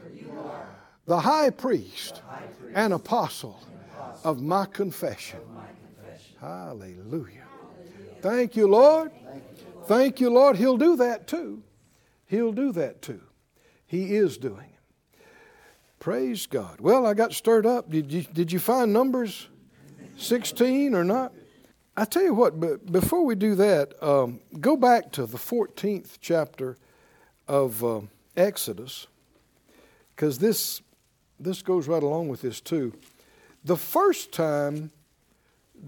the 1.05 1.19
high 1.19 1.49
priest 1.49 2.21
and 2.73 2.93
apostle 2.93 3.59
of 4.23 4.41
my 4.41 4.65
confession. 4.65 5.39
Hallelujah. 6.39 7.43
Thank 8.21 8.55
you, 8.55 8.67
Lord. 8.67 9.11
Thank 9.85 10.19
you, 10.19 10.29
Lord. 10.29 10.57
He'll 10.57 10.77
do 10.77 10.97
that 10.97 11.27
too. 11.27 11.63
He'll 12.27 12.51
do 12.51 12.71
that 12.73 13.01
too. 13.01 13.21
He 13.87 14.15
is 14.15 14.37
doing 14.37 14.65
it. 14.65 15.23
Praise 15.99 16.45
God. 16.45 16.79
Well, 16.79 17.05
I 17.05 17.13
got 17.13 17.33
stirred 17.33 17.65
up. 17.65 17.89
Did 17.89 18.11
you, 18.11 18.21
did 18.21 18.51
you 18.51 18.59
find 18.59 18.93
Numbers 18.93 19.49
16 20.17 20.93
or 20.93 21.03
not? 21.03 21.33
I 21.99 22.05
tell 22.05 22.23
you 22.23 22.33
what, 22.33 22.61
but 22.61 22.89
before 22.89 23.25
we 23.25 23.35
do 23.35 23.55
that, 23.55 24.01
um, 24.01 24.39
go 24.61 24.77
back 24.77 25.11
to 25.11 25.25
the 25.25 25.37
14th 25.37 26.11
chapter 26.21 26.77
of 27.45 27.83
uh, 27.83 27.99
Exodus, 28.37 29.07
because 30.15 30.39
this, 30.39 30.81
this 31.41 31.61
goes 31.61 31.89
right 31.89 32.01
along 32.01 32.29
with 32.29 32.41
this 32.41 32.61
too. 32.61 32.93
The 33.65 33.75
first 33.75 34.31
time 34.31 34.91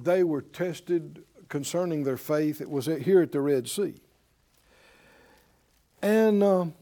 they 0.03 0.21
were 0.21 0.41
tested 0.41 1.23
concerning 1.47 2.03
their 2.03 2.17
faith, 2.17 2.59
it 2.59 2.69
was 2.69 2.87
here 2.87 3.21
at 3.21 3.31
the 3.31 3.39
Red 3.39 3.69
Sea. 3.69 3.93
And 6.01 6.43
um, 6.43 6.73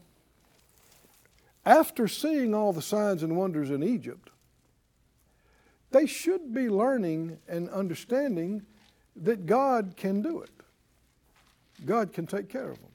after 1.64 2.08
seeing 2.08 2.52
all 2.52 2.72
the 2.72 2.82
signs 2.82 3.22
and 3.22 3.36
wonders 3.36 3.70
in 3.70 3.84
Egypt, 3.84 4.28
they 5.92 6.06
should 6.06 6.52
be 6.52 6.68
learning 6.68 7.38
and 7.46 7.68
understanding 7.68 8.66
that 9.20 9.46
God 9.46 9.94
can 9.96 10.22
do 10.22 10.40
it. 10.40 10.50
God 11.84 12.12
can 12.12 12.26
take 12.26 12.48
care 12.48 12.70
of 12.70 12.78
them. 12.80 12.90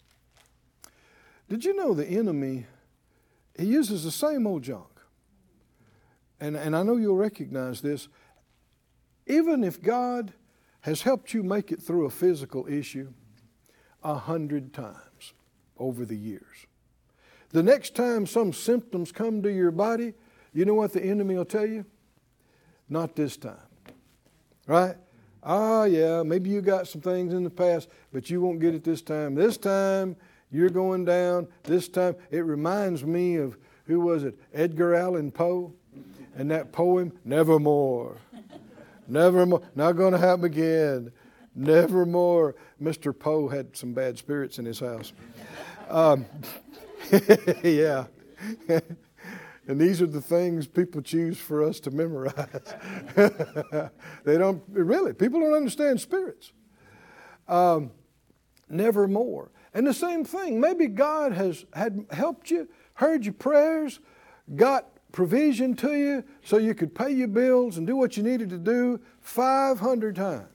Did 1.49 1.63
you 1.63 1.75
know 1.75 1.93
the 1.93 2.05
enemy, 2.05 2.65
he 3.57 3.65
uses 3.65 4.03
the 4.03 4.11
same 4.11 4.45
old 4.47 4.63
junk? 4.63 4.87
And, 6.39 6.55
and 6.55 6.75
I 6.75 6.83
know 6.83 6.97
you'll 6.97 7.15
recognize 7.15 7.81
this. 7.81 8.07
Even 9.27 9.63
if 9.63 9.81
God 9.81 10.33
has 10.81 11.01
helped 11.01 11.33
you 11.33 11.41
make 11.43 11.71
it 11.71 11.81
through 11.81 12.05
a 12.05 12.09
physical 12.09 12.67
issue 12.67 13.11
a 14.03 14.15
hundred 14.15 14.73
times, 14.73 15.33
over 15.77 16.05
the 16.05 16.15
years. 16.15 16.67
The 17.49 17.63
next 17.63 17.95
time 17.95 18.25
some 18.25 18.53
symptoms 18.53 19.11
come 19.11 19.41
to 19.43 19.51
your 19.51 19.71
body, 19.71 20.13
you 20.53 20.65
know 20.65 20.73
what 20.73 20.93
the 20.93 21.03
enemy 21.03 21.35
will 21.35 21.45
tell 21.45 21.65
you? 21.65 21.85
Not 22.89 23.15
this 23.15 23.37
time. 23.37 23.57
Right? 24.67 24.95
Ah, 25.45 25.83
yeah, 25.83 26.23
maybe 26.23 26.49
you 26.49 26.59
got 26.59 26.87
some 26.87 27.01
things 27.01 27.31
in 27.31 27.43
the 27.43 27.49
past, 27.51 27.87
but 28.11 28.29
you 28.31 28.41
won't 28.41 28.59
get 28.59 28.73
it 28.73 28.83
this 28.83 29.03
time. 29.03 29.35
This 29.35 29.57
time, 29.57 30.15
you're 30.51 30.71
going 30.71 31.05
down. 31.05 31.47
This 31.63 31.87
time, 31.87 32.15
it 32.31 32.39
reminds 32.39 33.03
me 33.03 33.35
of, 33.35 33.55
who 33.85 33.99
was 33.99 34.23
it? 34.23 34.39
Edgar 34.53 34.95
Allan 34.95 35.31
Poe 35.31 35.71
and 36.35 36.49
that 36.49 36.71
poem, 36.71 37.11
Nevermore. 37.23 38.17
Nevermore. 39.07 39.61
Not 39.75 39.93
going 39.93 40.13
to 40.13 40.17
happen 40.17 40.45
again. 40.45 41.11
Nevermore. 41.53 42.55
Mr. 42.81 43.17
Poe 43.17 43.47
had 43.47 43.77
some 43.77 43.93
bad 43.93 44.17
spirits 44.17 44.57
in 44.57 44.65
his 44.65 44.79
house. 44.79 45.13
Um, 45.89 46.25
yeah. 47.63 48.05
and 49.67 49.79
these 49.79 50.01
are 50.01 50.07
the 50.07 50.21
things 50.21 50.67
people 50.67 51.01
choose 51.01 51.39
for 51.39 51.63
us 51.63 51.79
to 51.81 51.91
memorize. 51.91 52.75
they 54.23 54.37
don't, 54.37 54.63
really, 54.67 55.13
people 55.13 55.39
don't 55.39 55.53
understand 55.53 55.99
spirits. 55.99 56.51
Um, 57.47 57.91
nevermore. 58.69 59.51
And 59.73 59.85
the 59.85 59.93
same 59.93 60.23
thing, 60.23 60.59
maybe 60.59 60.87
God 60.87 61.33
has 61.33 61.65
had 61.73 62.05
helped 62.11 62.49
you, 62.49 62.67
heard 62.93 63.25
your 63.25 63.33
prayers, 63.33 63.99
got 64.55 64.87
provision 65.11 65.75
to 65.77 65.95
you 65.95 66.23
so 66.43 66.57
you 66.57 66.73
could 66.73 66.93
pay 66.93 67.09
your 67.09 67.27
bills 67.27 67.77
and 67.77 67.87
do 67.87 67.95
what 67.95 68.17
you 68.17 68.23
needed 68.23 68.49
to 68.49 68.57
do 68.57 68.99
500 69.21 70.15
times. 70.15 70.49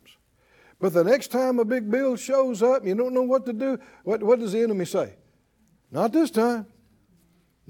But 0.79 0.95
the 0.95 1.05
next 1.05 1.29
time 1.29 1.59
a 1.59 1.65
big 1.65 1.91
bill 1.91 2.17
shows 2.17 2.63
up 2.63 2.85
you 2.87 2.95
don't 2.95 3.13
know 3.13 3.23
what 3.23 3.45
to 3.47 3.53
do, 3.53 3.79
what, 4.05 4.23
what 4.23 4.39
does 4.39 4.53
the 4.53 4.63
enemy 4.63 4.85
say? 4.85 5.15
Not 5.91 6.13
this 6.13 6.31
time. 6.31 6.67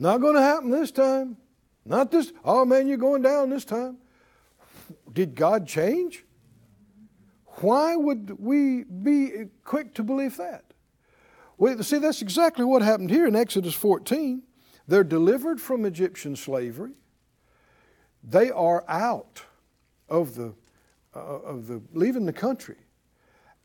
Not 0.01 0.23
going 0.23 0.35
to 0.35 0.41
happen 0.41 0.71
this 0.71 0.91
time. 0.91 1.37
Not 1.85 2.11
this. 2.11 2.33
Oh 2.43 2.65
man, 2.65 2.89
you're 2.89 2.97
going 2.97 3.21
down 3.21 3.51
this 3.51 3.67
time. 3.67 3.99
Did 5.13 5.35
God 5.35 5.69
change? 5.69 6.25
Why 7.57 7.97
would 7.97 8.39
we 8.41 8.85
be 8.85 9.49
quick 9.63 9.93
to 9.97 10.03
believe 10.03 10.39
that? 10.39 10.65
Well, 11.59 11.83
see, 11.83 11.99
that's 11.99 12.23
exactly 12.23 12.65
what 12.65 12.81
happened 12.81 13.11
here 13.11 13.27
in 13.27 13.37
Exodus 13.37 13.75
14. 13.75 14.43
They're 14.89 15.05
delivered 15.05 15.61
from 15.61 15.85
Egyptian 15.85 16.35
slavery. 16.35 16.95
They 18.25 18.51
are 18.51 18.87
out 18.89 19.43
of 20.09 20.35
the, 20.35 20.55
uh, 21.15 21.19
of 21.19 21.67
the 21.67 21.83
leaving 21.93 22.25
the 22.25 22.33
country, 22.33 22.79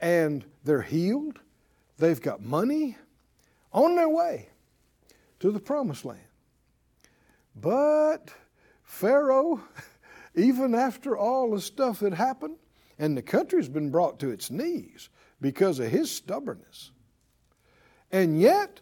and 0.02 0.44
they're 0.66 0.82
healed. 0.82 1.40
They've 1.98 2.22
got 2.22 2.44
money 2.44 2.98
on 3.72 3.96
their 3.96 4.10
way 4.10 4.50
to 5.40 5.52
the 5.52 5.60
promised 5.60 6.06
land. 6.06 6.20
But 7.56 8.34
Pharaoh, 8.84 9.62
even 10.36 10.76
after 10.76 11.18
all 11.18 11.52
the 11.52 11.62
stuff 11.62 12.00
that 12.00 12.14
happened, 12.14 12.58
and 12.98 13.18
the 13.18 13.22
country's 13.22 13.70
been 13.70 13.92
brought 13.92 14.20
to 14.20 14.30
its 14.30 14.50
knees 14.50 15.10
because 15.42 15.80
of 15.80 15.88
his 15.88 16.10
stubbornness. 16.10 16.92
And 18.12 18.40
yet, 18.40 18.80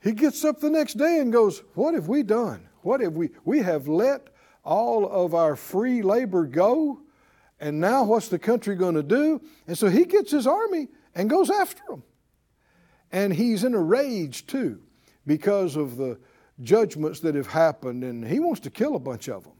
he 0.00 0.12
gets 0.12 0.44
up 0.44 0.60
the 0.60 0.70
next 0.70 0.94
day 0.94 1.18
and 1.18 1.32
goes, 1.32 1.62
What 1.74 1.94
have 1.94 2.08
we 2.08 2.22
done? 2.22 2.68
What 2.82 3.00
have 3.00 3.14
we? 3.14 3.30
We 3.44 3.60
have 3.60 3.88
let 3.88 4.28
all 4.64 5.06
of 5.08 5.34
our 5.34 5.56
free 5.56 6.02
labor 6.02 6.44
go, 6.44 7.00
and 7.60 7.80
now 7.80 8.04
what's 8.04 8.28
the 8.28 8.38
country 8.38 8.76
going 8.76 8.94
to 8.94 9.02
do? 9.02 9.40
And 9.66 9.76
so 9.76 9.88
he 9.88 10.04
gets 10.04 10.30
his 10.30 10.46
army 10.46 10.88
and 11.14 11.30
goes 11.30 11.50
after 11.50 11.82
them. 11.88 12.02
And 13.12 13.32
he's 13.32 13.64
in 13.64 13.74
a 13.74 13.80
rage 13.80 14.46
too 14.46 14.80
because 15.26 15.76
of 15.76 15.96
the 15.96 16.18
judgments 16.62 17.20
that 17.20 17.34
have 17.34 17.48
happened, 17.48 18.04
and 18.04 18.26
he 18.26 18.40
wants 18.40 18.60
to 18.60 18.70
kill 18.70 18.96
a 18.96 19.00
bunch 19.00 19.28
of 19.28 19.44
them 19.44 19.52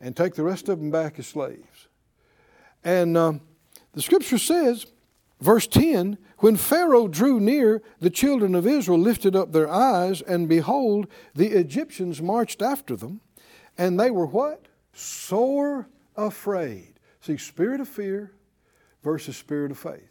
and 0.00 0.16
take 0.16 0.34
the 0.34 0.42
rest 0.42 0.68
of 0.68 0.78
them 0.78 0.90
back 0.90 1.18
as 1.18 1.26
slaves. 1.26 1.88
And 2.84 3.16
um, 3.16 3.40
the 3.92 4.02
scripture 4.02 4.38
says, 4.38 4.86
verse 5.40 5.66
10 5.66 6.18
When 6.38 6.56
Pharaoh 6.56 7.08
drew 7.08 7.40
near, 7.40 7.82
the 8.00 8.10
children 8.10 8.54
of 8.54 8.66
Israel 8.66 8.98
lifted 8.98 9.36
up 9.36 9.52
their 9.52 9.70
eyes, 9.70 10.20
and 10.22 10.48
behold, 10.48 11.06
the 11.34 11.48
Egyptians 11.48 12.20
marched 12.20 12.60
after 12.60 12.96
them, 12.96 13.20
and 13.78 13.98
they 13.98 14.10
were 14.10 14.26
what? 14.26 14.66
Sore 14.92 15.88
afraid. 16.16 16.94
See, 17.20 17.36
spirit 17.36 17.80
of 17.80 17.88
fear 17.88 18.32
versus 19.02 19.36
spirit 19.36 19.70
of 19.70 19.78
faith. 19.78 20.10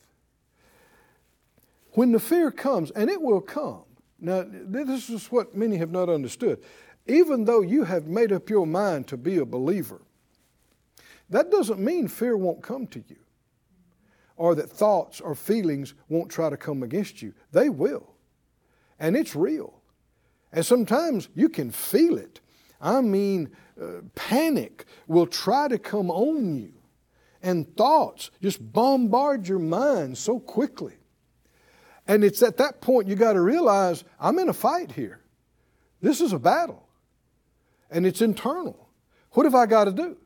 When 1.92 2.14
the 2.14 2.20
fear 2.20 2.52
comes, 2.52 2.90
and 2.92 3.10
it 3.10 3.22
will 3.22 3.42
come, 3.42 3.84
now, 4.22 4.46
this 4.48 5.10
is 5.10 5.28
what 5.28 5.56
many 5.56 5.78
have 5.78 5.92
not 5.92 6.08
understood. 6.08 6.64
Even 7.08 7.44
though 7.46 7.62
you 7.62 7.84
have 7.84 8.06
made 8.06 8.32
up 8.32 8.50
your 8.50 8.68
mind 8.68 9.08
to 9.08 9.18
be 9.18 9.38
a 9.38 9.46
believer, 9.46 10.02
that 11.30 11.50
doesn't 11.50 11.80
mean 11.80 12.08
fear 12.08 12.38
won't 12.38 12.62
come 12.62 12.86
to 12.88 13.04
you 13.08 13.18
or 14.36 14.56
that 14.56 14.70
thoughts 14.70 15.20
or 15.20 15.36
feelings 15.36 15.94
won't 16.10 16.30
try 16.32 16.50
to 16.50 16.58
come 16.58 16.84
against 16.84 17.22
you. 17.22 17.34
They 17.52 17.70
will. 17.70 18.14
And 19.00 19.16
it's 19.16 19.36
real. 19.36 19.82
And 20.52 20.66
sometimes 20.66 21.30
you 21.36 21.50
can 21.50 21.72
feel 21.72 22.18
it. 22.18 22.42
I 22.80 23.02
mean, 23.02 23.50
uh, 23.82 24.02
panic 24.16 24.86
will 25.08 25.28
try 25.28 25.68
to 25.68 25.78
come 25.78 26.10
on 26.12 26.56
you, 26.56 26.74
and 27.42 27.76
thoughts 27.78 28.32
just 28.42 28.74
bombard 28.74 29.48
your 29.48 29.60
mind 29.60 30.18
so 30.18 30.40
quickly. 30.40 30.96
And 32.12 32.26
it's 32.26 32.44
at 32.44 32.58
that 32.58 32.82
point 32.82 33.08
you 33.08 33.16
got 33.16 33.34
to 33.34 33.40
realize 33.40 34.04
I'm 34.20 34.38
in 34.38 34.50
a 34.50 34.54
fight 34.54 34.92
here. 34.92 35.22
This 36.02 36.20
is 36.20 36.34
a 36.34 36.40
battle. 36.40 36.86
And 37.90 38.06
it's 38.06 38.22
internal. 38.22 38.90
What 39.32 39.46
have 39.46 39.56
I 39.56 39.66
got 39.66 39.86
to 39.86 39.94
do? 39.94 40.18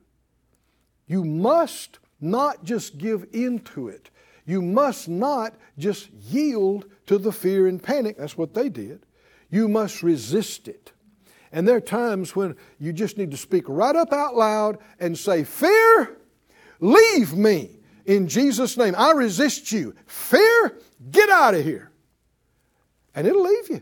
You 1.06 1.24
must 1.24 2.00
not 2.20 2.64
just 2.64 2.98
give 2.98 3.28
into 3.34 3.88
it. 3.88 4.10
You 4.48 4.64
must 4.64 5.08
not 5.08 5.54
just 5.78 6.10
yield 6.10 6.86
to 7.06 7.20
the 7.20 7.32
fear 7.32 7.68
and 7.68 7.82
panic. 7.82 8.18
That's 8.18 8.36
what 8.36 8.56
they 8.56 8.68
did. 8.68 9.06
You 9.52 9.68
must 9.68 10.02
resist 10.02 10.68
it. 10.68 10.92
And 11.52 11.68
there 11.68 11.78
are 11.78 11.82
times 11.82 12.36
when 12.36 12.56
you 12.80 12.94
just 12.94 13.16
need 13.16 13.30
to 13.30 13.38
speak 13.38 13.66
right 13.68 13.96
up 13.96 14.12
out 14.12 14.36
loud 14.36 14.80
and 15.00 15.16
say, 15.16 15.44
Fear, 15.44 16.18
leave 16.80 17.36
me 17.36 17.78
in 18.06 18.28
Jesus' 18.28 18.76
name. 18.76 18.96
I 18.98 19.12
resist 19.12 19.72
you. 19.72 19.94
Fear, 20.08 20.80
Get 21.12 21.30
out 21.30 21.56
of 21.56 21.64
here. 21.64 21.92
And 23.14 23.26
it'll 23.28 23.44
leave 23.44 23.70
you. 23.70 23.82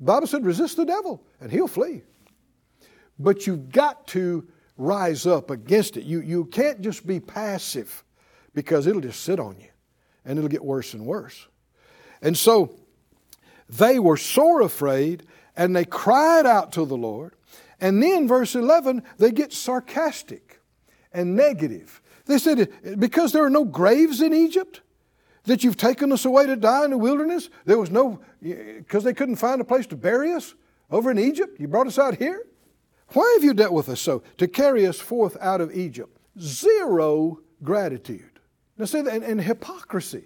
The 0.00 0.04
Bible 0.04 0.26
said, 0.26 0.44
resist 0.44 0.76
the 0.76 0.84
devil, 0.84 1.24
and 1.40 1.50
he'll 1.50 1.68
flee. 1.68 2.02
But 3.18 3.46
you've 3.46 3.70
got 3.70 4.06
to 4.08 4.46
rise 4.76 5.26
up 5.26 5.50
against 5.50 5.96
it. 5.96 6.04
You, 6.04 6.20
you 6.20 6.46
can't 6.46 6.80
just 6.80 7.06
be 7.06 7.20
passive 7.20 8.04
because 8.54 8.86
it'll 8.86 9.00
just 9.00 9.22
sit 9.22 9.38
on 9.38 9.58
you 9.60 9.68
and 10.24 10.38
it'll 10.38 10.50
get 10.50 10.64
worse 10.64 10.94
and 10.94 11.06
worse. 11.06 11.46
And 12.22 12.36
so 12.36 12.74
they 13.68 13.98
were 13.98 14.16
sore 14.16 14.62
afraid 14.62 15.26
and 15.56 15.74
they 15.74 15.84
cried 15.84 16.46
out 16.46 16.72
to 16.72 16.84
the 16.84 16.96
Lord. 16.96 17.34
And 17.80 18.02
then, 18.02 18.26
verse 18.26 18.54
11, 18.54 19.02
they 19.18 19.30
get 19.30 19.52
sarcastic 19.52 20.60
and 21.12 21.36
negative. 21.36 22.00
They 22.26 22.38
said, 22.38 22.98
Because 22.98 23.32
there 23.32 23.44
are 23.44 23.50
no 23.50 23.64
graves 23.64 24.20
in 24.20 24.32
Egypt, 24.32 24.80
that 25.44 25.62
you've 25.64 25.76
taken 25.76 26.12
us 26.12 26.24
away 26.24 26.46
to 26.46 26.56
die 26.56 26.84
in 26.84 26.90
the 26.90 26.98
wilderness? 26.98 27.50
There 27.64 27.78
was 27.78 27.90
no, 27.90 28.20
because 28.40 29.04
they 29.04 29.14
couldn't 29.14 29.36
find 29.36 29.60
a 29.60 29.64
place 29.64 29.86
to 29.88 29.96
bury 29.96 30.32
us 30.32 30.54
over 30.90 31.10
in 31.10 31.18
Egypt? 31.18 31.60
You 31.60 31.68
brought 31.68 31.86
us 31.86 31.98
out 31.98 32.16
here? 32.16 32.46
Why 33.08 33.30
have 33.36 33.44
you 33.44 33.54
dealt 33.54 33.72
with 33.72 33.88
us 33.88 34.00
so? 34.00 34.22
To 34.38 34.48
carry 34.48 34.86
us 34.86 34.98
forth 34.98 35.36
out 35.40 35.60
of 35.60 35.74
Egypt. 35.74 36.18
Zero 36.40 37.40
gratitude. 37.62 38.40
Now, 38.76 38.86
see, 38.86 38.98
and, 38.98 39.08
and 39.08 39.40
hypocrisy. 39.40 40.24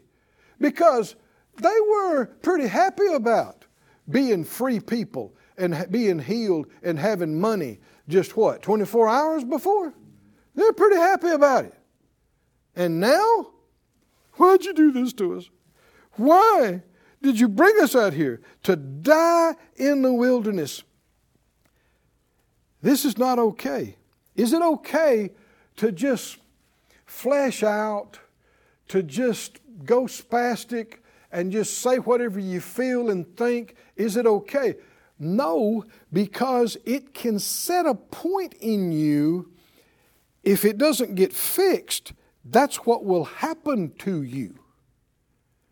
Because 0.61 1.17
they 1.57 1.81
were 1.89 2.27
pretty 2.27 2.67
happy 2.67 3.07
about 3.07 3.65
being 4.09 4.45
free 4.45 4.81
people 4.81 5.35
and 5.57 5.87
being 5.91 6.19
healed 6.19 6.67
and 6.83 6.99
having 6.99 7.39
money 7.39 7.81
just 8.09 8.37
what, 8.37 8.63
24 8.63 9.09
hours 9.09 9.45
before? 9.45 9.93
They're 10.55 10.73
pretty 10.73 10.97
happy 10.97 11.29
about 11.29 11.67
it. 11.67 11.75
And 12.75 13.01
now, 13.01 13.51
Why'd 14.39 14.65
you 14.65 14.73
do 14.73 14.93
this 14.93 15.13
to 15.15 15.37
us? 15.37 15.51
Why 16.13 16.83
did 17.21 17.39
you 17.39 17.49
bring 17.49 17.75
us 17.83 17.95
out 17.95 18.13
here 18.13 18.41
to 18.63 18.77
die 18.77 19.55
in 19.77 20.03
the 20.03 20.13
wilderness? 20.13 20.85
This 22.81 23.05
is 23.05 23.19
not 23.19 23.39
okay. 23.39 23.97
Is 24.37 24.53
it 24.53 24.63
okay 24.63 25.31
to 25.77 25.91
just 25.91 26.39
flesh 27.05 27.65
out, 27.65 28.21
to 28.89 29.03
just 29.03 29.59
go 29.85 30.05
spastic 30.05 30.99
and 31.33 31.51
just 31.51 31.79
say 31.79 31.99
whatever 31.99 32.39
you 32.39 32.61
feel 32.61 33.11
and 33.11 33.37
think? 33.37 33.75
Is 33.97 34.17
it 34.17 34.27
okay? 34.27 34.77
No, 35.19 35.85
because 36.13 36.77
it 36.85 37.13
can 37.13 37.41
set 37.41 37.87
a 37.87 37.95
point 37.95 38.55
in 38.61 38.93
you 38.93 39.51
if 40.45 40.65
it 40.65 40.79
doesn't 40.79 41.17
get 41.17 41.33
fixed 41.33 42.13
that's 42.45 42.87
what 42.87 43.05
will 43.05 43.25
happen 43.25 43.93
to 43.99 44.23
you. 44.23 44.59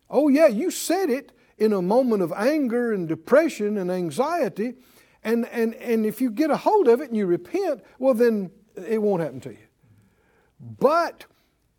Oh, 0.09 0.29
yeah, 0.29 0.47
you 0.47 0.71
said 0.71 1.11
it 1.11 1.33
in 1.59 1.73
a 1.73 1.83
moment 1.83 2.23
of 2.23 2.33
anger 2.33 2.93
and 2.93 3.09
depression 3.09 3.79
and 3.79 3.91
anxiety. 3.91 4.75
And, 5.25 5.47
and, 5.47 5.75
and 5.75 6.07
if 6.07 6.21
you 6.21 6.31
get 6.31 6.51
a 6.51 6.57
hold 6.57 6.87
of 6.89 7.01
it 7.01 7.09
and 7.09 7.17
you 7.17 7.27
repent, 7.27 7.83
well, 7.99 8.15
then 8.15 8.51
it 8.77 9.01
won't 9.01 9.23
happen 9.23 9.41
to 9.41 9.51
you. 9.51 9.59
But 10.61 11.27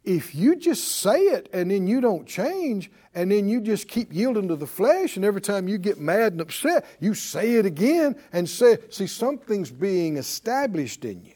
if 0.08 0.34
you 0.34 0.56
just 0.56 0.88
say 0.88 1.20
it 1.20 1.50
and 1.52 1.70
then 1.70 1.86
you 1.86 2.00
don't 2.00 2.26
change 2.26 2.90
and 3.14 3.30
then 3.30 3.50
you 3.50 3.60
just 3.60 3.90
keep 3.90 4.14
yielding 4.14 4.48
to 4.48 4.56
the 4.56 4.66
flesh 4.66 5.18
and 5.18 5.26
every 5.26 5.42
time 5.42 5.68
you 5.68 5.78
get 5.78 6.00
mad 6.00 6.32
and 6.32 6.40
upset 6.40 6.86
you 7.02 7.14
say 7.14 7.56
it 7.56 7.66
again 7.66 8.16
and 8.32 8.48
say 8.48 8.78
see 8.90 9.06
something's 9.06 9.70
being 9.70 10.16
established 10.16 11.04
in 11.04 11.26
you 11.26 11.34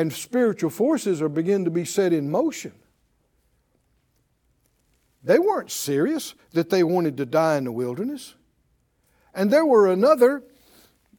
and 0.00 0.12
spiritual 0.12 0.70
forces 0.70 1.20
are 1.20 1.28
beginning 1.28 1.64
to 1.64 1.70
be 1.70 1.84
set 1.84 2.12
in 2.12 2.30
motion 2.30 2.72
they 5.22 5.38
weren't 5.38 5.70
serious 5.70 6.34
that 6.52 6.70
they 6.70 6.82
wanted 6.82 7.16
to 7.16 7.26
die 7.26 7.56
in 7.56 7.64
the 7.64 7.72
wilderness 7.72 8.34
and 9.34 9.50
there 9.50 9.66
were 9.66 9.86
another 9.86 10.42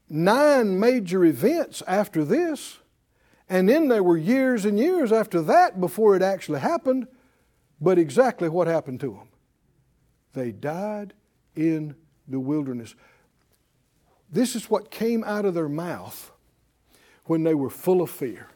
nine 0.10 0.80
major 0.80 1.24
events 1.24 1.84
after 1.88 2.26
this 2.26 2.80
and 3.52 3.68
then 3.68 3.90
there 3.90 4.02
were 4.02 4.16
years 4.16 4.64
and 4.64 4.80
years 4.80 5.12
after 5.12 5.42
that 5.42 5.82
before 5.82 6.16
it 6.16 6.22
actually 6.22 6.62
happened. 6.62 7.06
But 7.82 8.00
exactly 8.00 8.48
what 8.48 8.68
happened 8.68 9.02
to 9.02 9.12
them? 9.12 9.28
They 10.32 10.54
died 10.54 11.14
in 11.54 11.96
the 12.30 12.40
wilderness. 12.40 12.96
This 14.32 14.56
is 14.56 14.70
what 14.70 14.90
came 14.90 15.26
out 15.26 15.44
of 15.44 15.54
their 15.54 15.68
mouth 15.68 16.32
when 17.26 17.44
they 17.44 17.54
were 17.54 17.70
full 17.70 18.02
of 18.02 18.10
fear. 18.10 18.48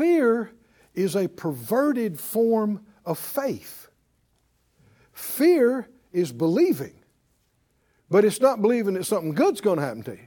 Fear 0.00 0.50
is 0.94 1.14
a 1.14 1.28
perverted 1.28 2.18
form 2.18 2.86
of 3.04 3.18
faith. 3.18 3.90
Fear 5.12 5.90
is 6.10 6.32
believing, 6.32 6.94
but 8.08 8.24
it's 8.24 8.40
not 8.40 8.62
believing 8.62 8.94
that 8.94 9.04
something 9.04 9.34
good's 9.34 9.60
going 9.60 9.78
to 9.78 9.84
happen 9.84 10.02
to 10.04 10.12
you. 10.12 10.26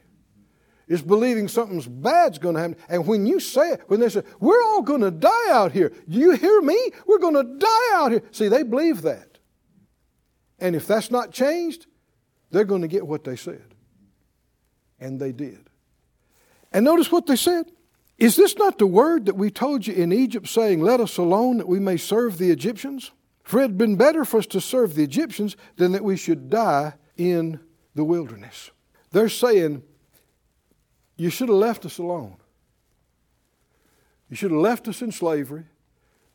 It's 0.88 1.02
believing 1.02 1.48
something's 1.48 1.88
bad's 1.88 2.38
going 2.38 2.54
to 2.54 2.62
happen. 2.62 2.78
And 2.88 3.08
when 3.08 3.26
you 3.26 3.40
say 3.40 3.72
it, 3.72 3.82
when 3.88 4.00
they 4.00 4.10
say, 4.10 4.22
we're 4.40 4.62
all 4.62 4.84
going 4.84 5.02
to 5.02 5.10
die 5.10 5.50
out 5.50 5.72
here. 5.72 5.92
You 6.08 6.34
hear 6.34 6.62
me? 6.62 6.92
We're 7.08 7.18
going 7.18 7.34
to 7.34 7.58
die 7.58 7.96
out 7.96 8.12
here. 8.12 8.22
See, 8.30 8.50
they 8.50 8.62
believe 8.62 9.02
that. 9.02 9.40
And 10.60 10.76
if 10.76 10.86
that's 10.86 11.10
not 11.10 11.32
changed, 11.32 11.88
they're 12.52 12.64
going 12.64 12.84
to 12.84 12.88
get 12.88 13.08
what 13.08 13.24
they 13.24 13.38
said. 13.38 13.74
And 15.00 15.20
they 15.20 15.32
did. 15.32 15.68
And 16.72 16.86
notice 16.86 17.12
what 17.12 17.26
they 17.26 17.38
said. 17.38 17.72
Is 18.18 18.36
this 18.36 18.56
not 18.58 18.78
the 18.78 18.88
word 18.88 19.26
that 19.26 19.36
we 19.36 19.50
told 19.50 19.88
you 19.88 19.94
in 19.94 20.14
Egypt, 20.14 20.48
saying, 20.48 20.82
Let 20.82 21.00
us 21.00 21.18
alone 21.18 21.58
that 21.58 21.68
we 21.68 21.80
may 21.80 21.98
serve 21.98 22.38
the 22.38 22.52
Egyptians? 22.52 23.12
For 23.44 23.60
it 23.60 23.64
had 23.64 23.78
been 23.78 23.98
better 23.98 24.24
for 24.24 24.38
us 24.38 24.48
to 24.48 24.62
serve 24.62 24.96
the 24.96 25.04
Egyptians 25.04 25.58
than 25.76 25.92
that 25.92 26.04
we 26.04 26.16
should 26.16 26.50
die 26.50 26.94
in 27.18 27.60
the 27.94 28.04
wilderness. 28.04 28.72
They're 29.12 29.30
saying, 29.30 29.84
you 31.16 31.30
should 31.30 31.50
have 31.50 31.58
left 31.58 31.86
us 31.86 31.98
alone. 31.98 32.38
You 34.30 34.36
should 34.36 34.52
have 34.52 34.60
left 34.60 34.88
us 34.88 35.02
in 35.02 35.12
slavery, 35.12 35.66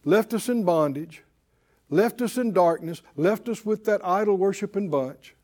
left 0.05 0.33
us 0.33 0.49
in 0.49 0.65
bondage, 0.65 1.25
left 1.91 2.23
us 2.23 2.39
in 2.39 2.53
darkness, 2.53 3.03
left 3.17 3.49
us 3.49 3.65
with 3.65 3.85
that 3.87 4.05
idol 4.05 4.37
worshiping 4.37 4.89
bunch. 4.89 5.35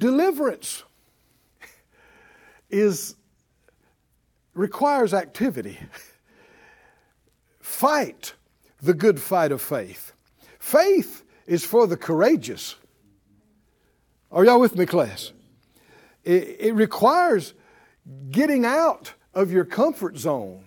Deliverance 0.00 0.82
is 2.70 3.14
requires 4.54 5.12
activity. 5.12 5.78
Fight 7.60 8.34
the 8.80 8.94
good 8.94 9.20
fight 9.20 9.52
of 9.52 9.60
faith. 9.60 10.12
Faith 10.58 11.24
is 11.46 11.64
for 11.64 11.86
the 11.86 11.96
courageous. 11.96 12.76
Are 14.30 14.44
y'all 14.44 14.60
with 14.60 14.76
me, 14.76 14.86
class? 14.86 15.32
It, 16.24 16.56
it 16.58 16.74
requires 16.74 17.54
getting 18.30 18.64
out 18.64 19.14
of 19.34 19.52
your 19.52 19.64
comfort 19.64 20.16
zone. 20.16 20.64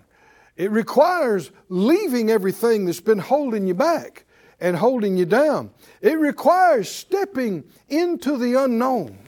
It 0.56 0.70
requires 0.70 1.50
leaving 1.68 2.30
everything 2.30 2.84
that's 2.84 3.00
been 3.00 3.18
holding 3.18 3.66
you 3.66 3.74
back 3.74 4.24
and 4.60 4.76
holding 4.76 5.16
you 5.16 5.24
down. 5.24 5.70
It 6.00 6.18
requires 6.18 6.90
stepping 6.90 7.64
into 7.88 8.36
the 8.36 8.54
unknown, 8.54 9.18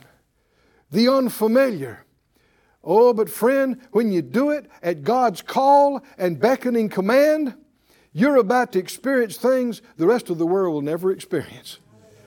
the 0.91 1.07
unfamiliar. 1.07 2.05
Oh, 2.83 3.13
but 3.13 3.29
friend, 3.29 3.79
when 3.91 4.11
you 4.11 4.21
do 4.21 4.49
it 4.49 4.65
at 4.81 5.03
God's 5.03 5.41
call 5.41 6.03
and 6.17 6.39
beckoning 6.39 6.89
command, 6.89 7.55
you're 8.13 8.37
about 8.37 8.71
to 8.73 8.79
experience 8.79 9.37
things 9.37 9.81
the 9.97 10.07
rest 10.07 10.29
of 10.29 10.37
the 10.37 10.45
world 10.45 10.73
will 10.73 10.81
never 10.81 11.11
experience. 11.11 11.79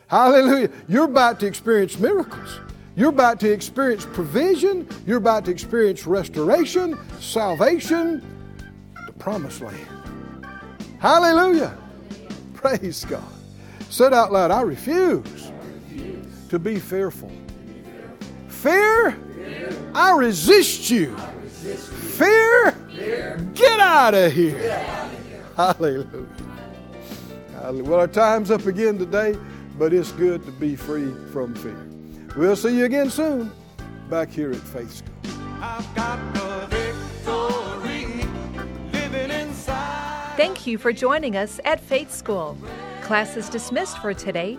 Hallelujah. 0.07 0.71
You're 0.89 1.05
about 1.05 1.41
to 1.41 1.47
experience 1.47 1.99
miracles. 1.99 2.61
You're 2.97 3.09
about 3.09 3.41
to 3.41 3.51
experience 3.51 4.07
provision. 4.07 4.89
You're 5.07 5.19
about 5.19 5.45
to 5.47 5.51
experience 5.51 6.07
restoration, 6.07 6.97
salvation, 7.19 8.23
the 9.07 9.13
promised 9.13 9.61
land. 9.61 9.89
Hallelujah. 11.01 11.77
Praise 12.55 13.05
God. 13.05 13.25
Said 13.91 14.15
out 14.15 14.33
loud, 14.33 14.51
I 14.51 14.63
refuse 14.63 15.53
to 16.49 16.59
be 16.59 16.79
fearful. 16.79 17.31
Fear, 18.49 19.19
I 19.95 20.17
resist 20.17 20.91
you. 20.91 21.17
Fear, 21.17 22.73
get 23.55 23.81
out 23.81 24.15
of 24.15 24.33
here. 24.33 24.59
Hallelujah. 25.57 26.27
Hallelujah. 27.53 27.85
Well, 27.85 28.01
our 28.01 28.09
time's 28.09 28.51
up 28.51 28.67
again 28.67 28.99
today, 28.99 29.37
but 29.79 29.93
it's 29.93 30.13
good 30.13 30.45
to 30.45 30.53
be 30.53 30.77
free 30.77 31.13
from 31.33 31.55
fear. 31.55 31.87
We'll 32.37 32.57
see 32.57 32.77
you 32.77 32.85
again 32.85 33.09
soon 33.09 33.53
back 34.11 34.31
here 34.31 34.51
at 34.51 34.57
Faith 34.57 34.91
School. 34.91 35.15
Thank 40.37 40.67
you 40.67 40.77
for 40.77 40.93
joining 40.93 41.37
us 41.37 41.61
at 41.65 41.79
Faith 41.81 42.13
School. 42.13 42.59
Class 43.03 43.37
is 43.37 43.49
dismissed 43.49 43.99
for 43.99 44.13
today, 44.13 44.59